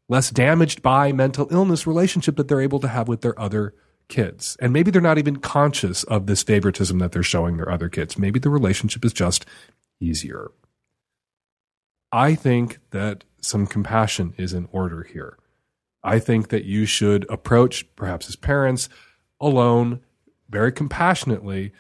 [0.10, 3.74] less damaged by mental illness relationship that they're able to have with their other
[4.10, 4.58] kids?
[4.60, 8.18] And maybe they're not even conscious of this favoritism that they're showing their other kids.
[8.18, 9.46] Maybe the relationship is just
[10.02, 10.52] easier.
[12.12, 15.38] I think that some compassion is in order here.
[16.04, 18.90] I think that you should approach perhaps as parents
[19.40, 20.02] alone,
[20.50, 21.72] very compassionately,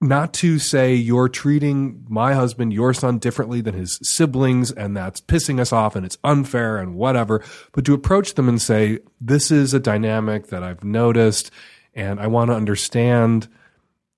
[0.00, 5.20] not to say you're treating my husband, your son, differently than his siblings, and that's
[5.20, 7.42] pissing us off and it's unfair and whatever,
[7.72, 11.50] but to approach them and say, this is a dynamic that I've noticed
[11.94, 13.48] and I want to understand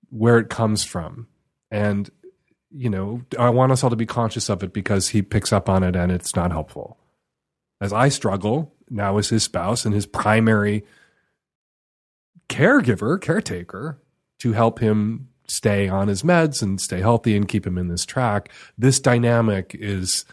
[0.09, 1.27] where it comes from.
[1.69, 2.09] And,
[2.71, 5.69] you know, I want us all to be conscious of it because he picks up
[5.69, 6.97] on it and it's not helpful.
[7.79, 10.83] As I struggle now as his spouse and his primary
[12.49, 14.01] caregiver, caretaker,
[14.39, 18.05] to help him stay on his meds and stay healthy and keep him in this
[18.05, 18.51] track.
[18.77, 20.25] This dynamic is,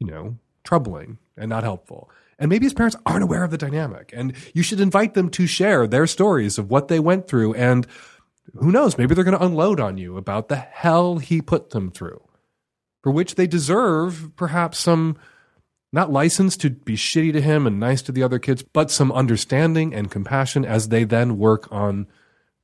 [0.00, 2.10] you know, troubling and not helpful.
[2.38, 4.12] And maybe his parents aren't aware of the dynamic.
[4.14, 7.54] And you should invite them to share their stories of what they went through.
[7.54, 7.86] And
[8.56, 11.90] who knows, maybe they're going to unload on you about the hell he put them
[11.90, 12.22] through,
[13.02, 15.16] for which they deserve perhaps some
[15.92, 19.12] not license to be shitty to him and nice to the other kids, but some
[19.12, 22.08] understanding and compassion as they then work on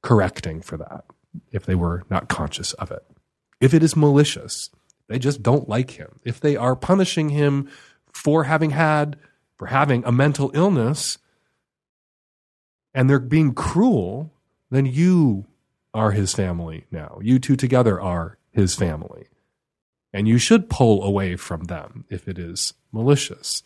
[0.03, 1.05] correcting for that
[1.53, 3.05] if they were not conscious of it.
[3.61, 4.71] If it is malicious,
[5.09, 6.21] they just don't like him.
[6.25, 7.69] If they are punishing him
[8.13, 9.19] for having had,
[9.57, 11.19] for having a mental illness,
[12.95, 14.33] and they're being cruel,
[14.71, 15.47] then you
[15.93, 17.19] are his family now.
[17.23, 19.27] You two together are his family.
[20.13, 23.63] And you should pull away from them if it is malicious.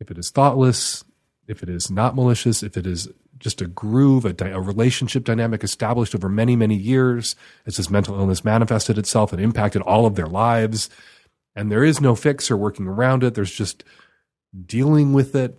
[0.00, 1.04] If it is thoughtless,
[1.46, 3.08] if it is not malicious, if it is
[3.38, 7.36] just a groove, a, a, relationship dynamic established over many, many years
[7.66, 10.88] as this mental illness manifested itself and impacted all of their lives.
[11.54, 13.34] And there is no fix or working around it.
[13.34, 13.84] There's just
[14.66, 15.58] dealing with it.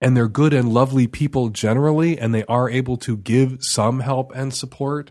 [0.00, 4.30] And they're good and lovely people generally, and they are able to give some help
[4.34, 5.10] and support.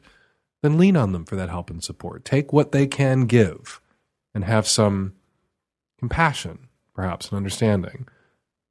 [0.61, 2.23] Then lean on them for that help and support.
[2.23, 3.81] Take what they can give
[4.35, 5.13] and have some
[5.97, 8.07] compassion, perhaps, and understanding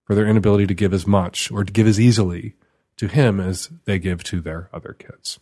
[0.04, 2.54] for their inability to give as much or to give as easily
[2.96, 5.40] to him as they give to their other kids.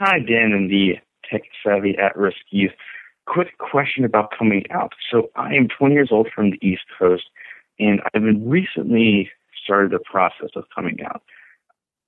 [0.00, 0.94] Hi, Dan and the
[1.30, 2.72] tech savvy at risk youth.
[3.26, 4.92] Quick question about coming out.
[5.10, 7.24] So I am 20 years old from the East Coast,
[7.78, 9.30] and I've been recently
[9.64, 11.22] started the process of coming out.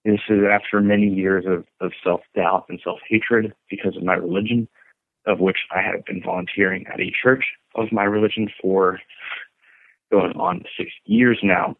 [0.04, 4.14] This is after many years of, of self doubt and self hatred because of my
[4.14, 4.68] religion,
[5.26, 9.00] of which I have been volunteering at a church of my religion for
[10.12, 11.76] going on six years now.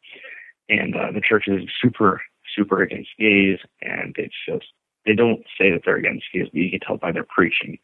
[0.69, 2.23] And uh, the church is super,
[2.55, 4.67] super against gays, and it's just,
[5.05, 7.79] they don't say that they're against gays, but you can tell by their preaching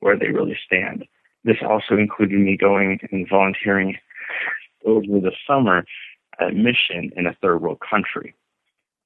[0.00, 1.04] where they really stand.
[1.44, 3.96] This also included me going and volunteering
[4.84, 5.84] over the summer
[6.40, 8.34] at mission in a third world country,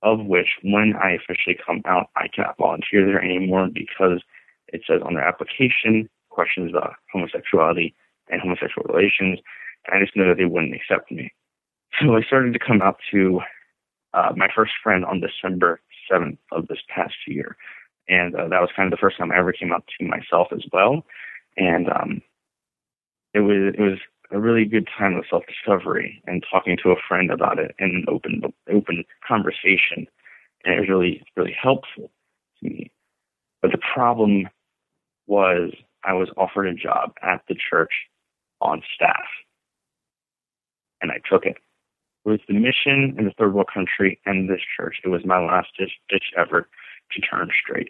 [0.03, 4.23] of which when I officially come out, I cannot volunteer there anymore because
[4.69, 7.95] it says on their application questions about homosexuality
[8.29, 9.39] and homosexual relations.
[9.87, 11.33] And I just know that they wouldn't accept me.
[12.01, 13.41] So I started to come out to
[14.15, 17.57] uh, my first friend on December 7th of this past year.
[18.09, 20.49] And uh, that was kind of the first time I ever came out to myself
[20.53, 21.05] as well.
[21.57, 22.23] And um,
[23.35, 23.99] it was it was
[24.31, 27.91] a really good time of self discovery and talking to a friend about it in
[27.91, 30.07] an open open conversation.
[30.65, 32.11] And it was really really helpful
[32.61, 32.91] to me.
[33.61, 34.49] But the problem
[35.27, 35.73] was
[36.05, 37.93] I was offered a job at the church
[38.61, 39.27] on staff.
[41.01, 41.57] And I took it.
[42.25, 44.99] Was the mission in the third world country and this church.
[45.05, 46.69] It was my last ditch, effort
[47.13, 47.89] to turn straight.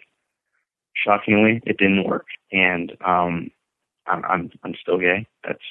[0.95, 3.51] Shockingly, it didn't work, and um,
[4.07, 5.27] I'm, I'm I'm still gay.
[5.43, 5.63] That's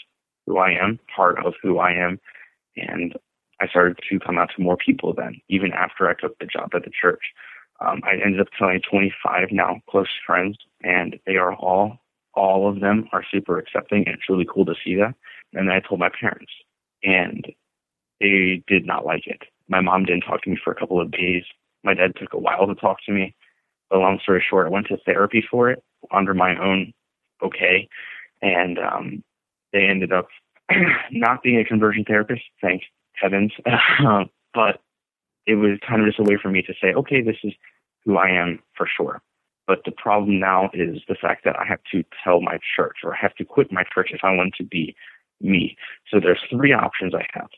[0.46, 2.20] who I am, part of who I am,
[2.76, 3.14] and
[3.60, 6.70] I started to come out to more people then, even after I took the job
[6.74, 7.22] at the church.
[7.80, 11.98] Um, I ended up telling 25 now close friends, and they are all,
[12.34, 15.14] all of them are super accepting, and it's really cool to see that.
[15.52, 16.52] And then I told my parents,
[17.02, 17.46] and
[18.22, 19.42] they did not like it.
[19.68, 21.44] My mom didn't talk to me for a couple of days.
[21.82, 23.34] My dad took a while to talk to me.
[23.90, 26.92] But long story short, I went to therapy for it under my own
[27.42, 27.88] okay,
[28.40, 29.24] and um,
[29.72, 30.28] they ended up
[31.10, 32.82] not being a conversion therapist, thank
[33.14, 33.52] heavens.
[34.54, 34.80] but
[35.46, 37.52] it was kind of just a way for me to say, okay, this is
[38.04, 39.20] who I am for sure.
[39.66, 43.14] But the problem now is the fact that I have to tell my church or
[43.14, 44.94] I have to quit my church if I want to be
[45.40, 45.76] me.
[46.10, 47.48] So there's three options I have.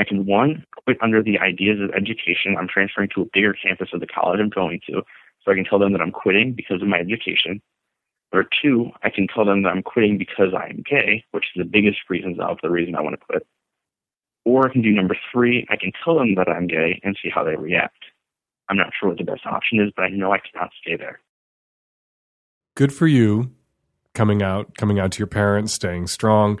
[0.00, 2.56] I can one, quit under the ideas of education.
[2.58, 5.02] I'm transferring to a bigger campus of the college I'm going to.
[5.44, 7.60] So I can tell them that I'm quitting because of my education.
[8.32, 11.68] Or two, I can tell them that I'm quitting because I'm gay, which is the
[11.68, 13.46] biggest reasons of the reason I want to quit.
[14.46, 17.28] Or I can do number three, I can tell them that I'm gay and see
[17.28, 18.04] how they react.
[18.70, 21.20] I'm not sure what the best option is, but I know I cannot stay there.
[22.74, 23.50] Good for you
[24.14, 26.58] coming out, coming out to your parents, staying strong.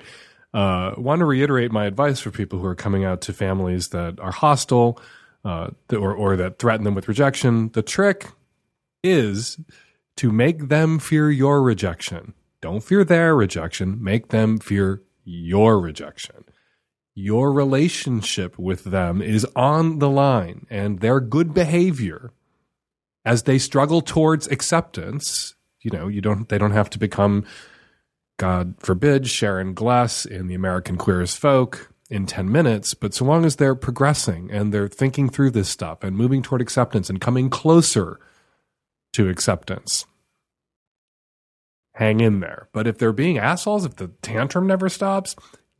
[0.52, 4.18] Uh, want to reiterate my advice for people who are coming out to families that
[4.18, 5.00] are hostile
[5.44, 7.70] uh, or, or that threaten them with rejection.
[7.72, 8.26] The trick
[9.02, 9.58] is
[10.16, 12.34] to make them fear your rejection.
[12.60, 16.44] Don't fear their rejection, make them fear your rejection.
[17.14, 22.32] Your relationship with them is on the line, and their good behavior
[23.24, 25.54] as they struggle towards acceptance.
[25.80, 26.48] You know, you don't.
[26.48, 27.44] They don't have to become,
[28.40, 33.26] God forbid, Sharon Gless in the American Queer as Folk in 10 minutes, but so
[33.26, 37.20] long as they're progressing and they're thinking through this stuff and moving toward acceptance and
[37.20, 38.18] coming closer
[39.12, 40.06] to acceptance.
[41.92, 42.70] Hang in there.
[42.72, 45.36] But if they're being assholes, if the tantrum never stops,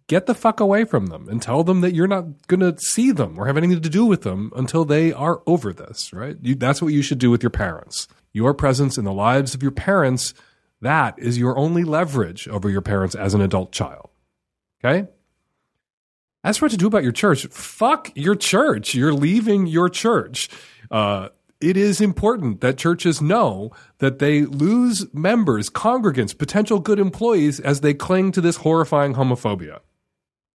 [0.07, 3.11] get the fuck away from them and tell them that you're not going to see
[3.11, 6.37] them or have anything to do with them until they are over this, right?
[6.43, 8.07] You, that's what you should do with your parents.
[8.35, 10.35] Your presence in the lives of your parents,
[10.81, 14.11] that is your only leverage over your parents as an adult child.
[14.83, 15.09] Okay?
[16.43, 18.95] As for what to do about your church, fuck your church.
[18.95, 20.49] You're leaving your church.
[20.91, 21.29] Uh,
[21.61, 27.83] it is important that churches know that they lose members, congregants, potential good employees as
[27.83, 29.81] they cling to this horrifying homophobia,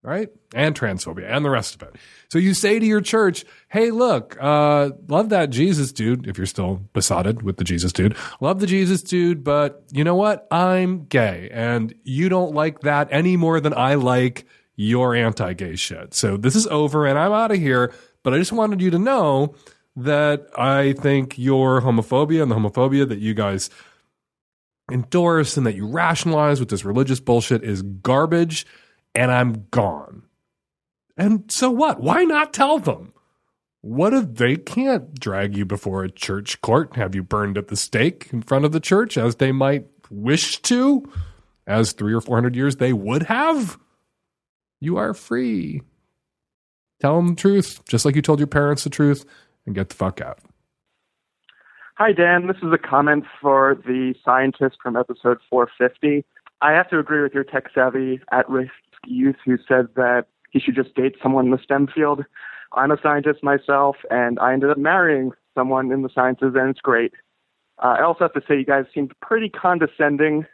[0.06, 0.30] right?
[0.54, 1.96] And transphobia and the rest of it.
[2.30, 6.46] So you say to your church, hey, look, uh, love that Jesus dude, if you're
[6.46, 10.48] still besotted with the Jesus dude, love the Jesus dude, but you know what?
[10.52, 14.46] I'm gay and you don't like that any more than I like
[14.76, 16.14] your anti gay shit.
[16.14, 19.00] So this is over and I'm out of here, but I just wanted you to
[19.00, 19.56] know
[19.96, 23.70] that I think your homophobia and the homophobia that you guys
[24.92, 28.68] endorse and that you rationalize with this religious bullshit is garbage
[29.16, 30.24] and I'm gone.
[31.18, 32.02] And so what?
[32.02, 33.14] Why not tell them?
[33.82, 37.68] What if they can't drag you before a church court, and have you burned at
[37.68, 41.08] the stake in front of the church as they might wish to?
[41.68, 43.78] as three or four hundred years they would have.
[44.80, 45.82] You are free.
[47.02, 49.26] Tell them the truth, just like you told your parents the truth,
[49.66, 50.40] and get the fuck out.
[51.98, 52.48] Hi, Dan.
[52.48, 56.26] This is a comment for the scientist from episode 450.
[56.62, 58.72] I have to agree with your tech savvy at risk
[59.08, 62.24] youth who said that he should just date someone in the STEM field.
[62.74, 66.82] I'm a scientist myself, and I ended up marrying someone in the sciences, and it's
[66.82, 67.14] great.
[67.84, 70.46] Uh, I also have to say, you guys seemed pretty condescending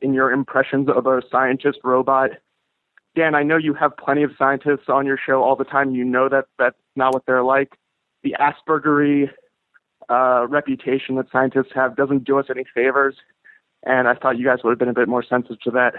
[0.00, 2.30] in your impressions of a scientist robot.
[3.14, 5.94] Dan, I know you have plenty of scientists on your show all the time.
[5.94, 7.74] You know that that's not what they're like.
[8.22, 9.30] The Aspergery
[10.08, 13.16] uh, reputation that scientists have doesn't do us any favors,
[13.84, 15.94] and I thought you guys would have been a bit more sensitive to that.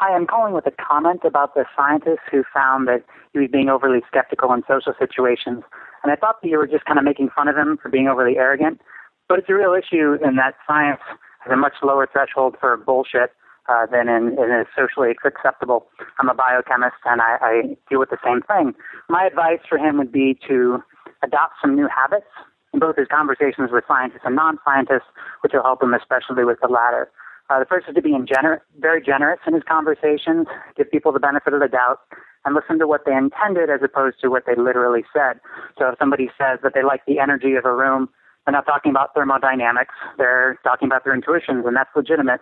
[0.00, 3.04] Hi, I'm calling with a comment about the scientist who found that
[3.34, 5.60] he was being overly skeptical in social situations.
[6.02, 8.08] And I thought that you were just kind of making fun of him for being
[8.08, 8.80] overly arrogant.
[9.28, 11.04] But it's a real issue in that science
[11.44, 13.36] has a much lower threshold for bullshit
[13.68, 15.84] uh, than in, in is socially acceptable.
[16.18, 18.72] I'm a biochemist and I, I deal with the same thing.
[19.10, 20.82] My advice for him would be to
[21.22, 22.32] adopt some new habits
[22.72, 25.12] in both his conversations with scientists and non-scientists,
[25.42, 27.12] which will help him especially with the latter.
[27.50, 30.46] Uh, the first is to be gener- very generous in his conversations,
[30.76, 31.98] give people the benefit of the doubt,
[32.44, 35.40] and listen to what they intended as opposed to what they literally said.
[35.76, 38.08] So if somebody says that they like the energy of a room,
[38.46, 39.94] they're not talking about thermodynamics.
[40.16, 42.40] They're talking about their intuitions, and that's legitimate.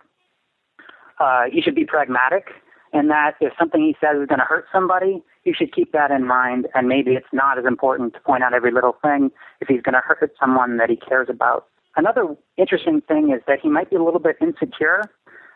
[1.19, 2.49] Uh, you should be pragmatic
[2.93, 6.11] in that if something he says is going to hurt somebody, you should keep that
[6.11, 6.67] in mind.
[6.75, 9.93] And maybe it's not as important to point out every little thing if he's going
[9.93, 11.65] to hurt someone that he cares about.
[11.99, 15.03] Another interesting thing is that he might be a little bit insecure.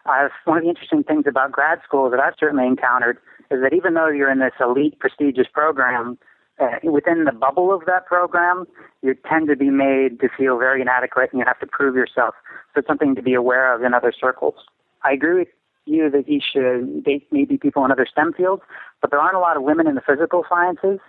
[0.05, 3.17] Uh, one of the interesting things about grad school that I've certainly encountered
[3.49, 6.17] is that even though you're in this elite, prestigious program,
[6.59, 8.65] uh, within the bubble of that program,
[9.01, 12.35] you tend to be made to feel very inadequate and you have to prove yourself.
[12.73, 14.55] So it's something to be aware of in other circles.
[15.01, 15.47] I agree with
[15.85, 18.63] you that he should date maybe people in other STEM fields,
[18.99, 20.99] but there aren't a lot of women in the physical sciences.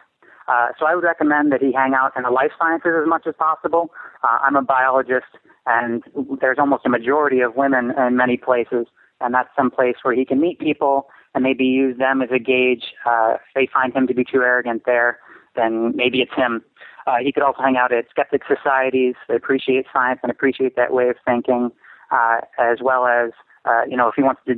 [0.48, 3.26] Uh, so I would recommend that he hang out in the life sciences as much
[3.26, 3.90] as possible.
[4.22, 6.02] Uh, I'm a biologist, and
[6.40, 8.86] there's almost a majority of women in many places,
[9.20, 12.38] and that's some place where he can meet people and maybe use them as a
[12.38, 12.92] gauge.
[13.06, 15.18] Uh, if they find him to be too arrogant there,
[15.56, 16.62] then maybe it's him.
[17.06, 20.92] Uh, he could also hang out at skeptic societies that appreciate science and appreciate that
[20.92, 21.70] way of thinking,
[22.10, 23.30] uh, as well as
[23.64, 24.54] uh, you know, if he wants to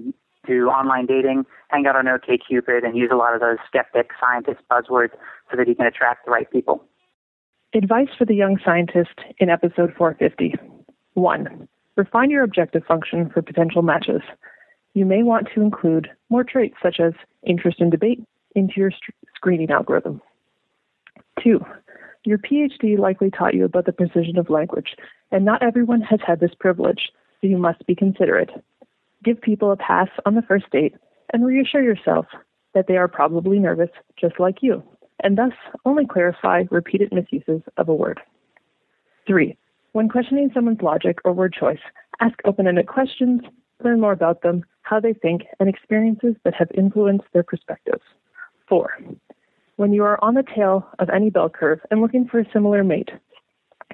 [0.46, 4.60] do online dating, hang out on OkCupid and use a lot of those skeptic scientist
[4.70, 5.12] buzzwords
[5.50, 6.84] so that he can attract the right people.
[7.74, 10.54] Advice for the young scientist in episode 450.
[11.14, 11.68] 1.
[11.96, 14.22] Refine your objective function for potential matches.
[14.94, 17.12] You may want to include more traits such as
[17.42, 18.22] interest in debate
[18.54, 18.92] into your
[19.34, 20.20] screening algorithm.
[21.42, 21.60] 2.
[22.24, 24.96] Your PhD likely taught you about the precision of language,
[25.30, 27.10] and not everyone has had this privilege,
[27.40, 28.50] so you must be considerate
[29.26, 30.94] give people a pass on the first date,
[31.32, 32.26] and reassure yourself
[32.72, 34.82] that they are probably nervous just like you,
[35.22, 35.52] and thus
[35.84, 38.20] only clarify repeated misuses of a word.
[39.26, 39.56] 3.
[39.92, 41.80] When questioning someone's logic or word choice,
[42.20, 43.40] ask open ended questions,
[43.82, 48.04] learn more about them, how they think, and experiences that have influenced their perspectives.
[48.68, 48.98] 4.
[49.76, 52.84] When you are on the tail of any bell curve and looking for a similar
[52.84, 53.10] mate,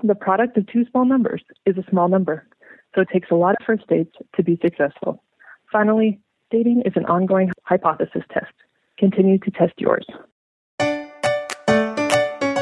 [0.04, 2.46] the product of two small numbers is a small number,
[2.94, 5.22] so it takes a lot of first dates to be successful.
[5.70, 6.20] Finally,
[6.50, 8.52] dating is an ongoing hypothesis test.
[8.98, 10.06] Continue to test yours.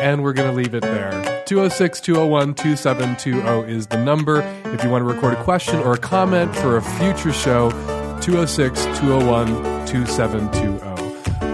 [0.01, 1.11] And we're going to leave it there.
[1.47, 4.41] 206 201 2720 is the number.
[4.67, 7.71] If you want to record a question or a comment for a future show,
[8.21, 9.47] 206 201
[9.87, 10.70] 2720.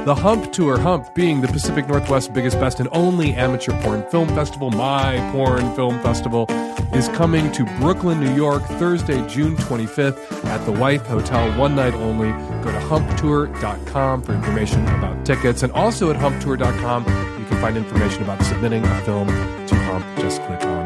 [0.06, 4.28] The Hump Tour, Hump being the Pacific Northwest's biggest, best, and only amateur porn film
[4.28, 6.46] festival, My Porn Film Festival,
[6.94, 11.94] is coming to Brooklyn, New York, Thursday, June 25th at the Wythe Hotel, one night
[11.94, 12.30] only.
[12.62, 15.64] Go to humptour.com for information about tickets.
[15.64, 17.02] And also at humptour.com,
[17.40, 20.06] you can find information about submitting a film to Hump.
[20.18, 20.85] Just click on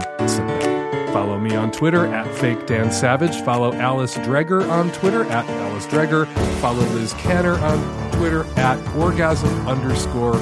[1.50, 3.40] me on Twitter at Fake Dan Savage.
[3.42, 6.26] Follow Alice Dreger on Twitter at Alice Dreger.
[6.60, 10.36] Follow Liz Canner on Twitter at orgasm underscore.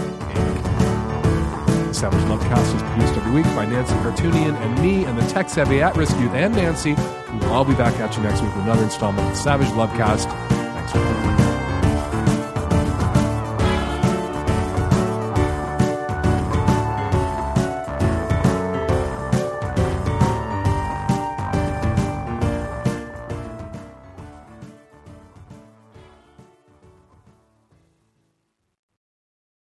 [1.86, 5.48] The Savage Lovecast is produced every week by Nancy Cartoonian and me and the tech
[5.48, 6.94] savvy at risk youth and Nancy.
[7.32, 10.30] We will all be back at you next week with another installment of Savage Lovecast.
[10.48, 11.47] Thanks for.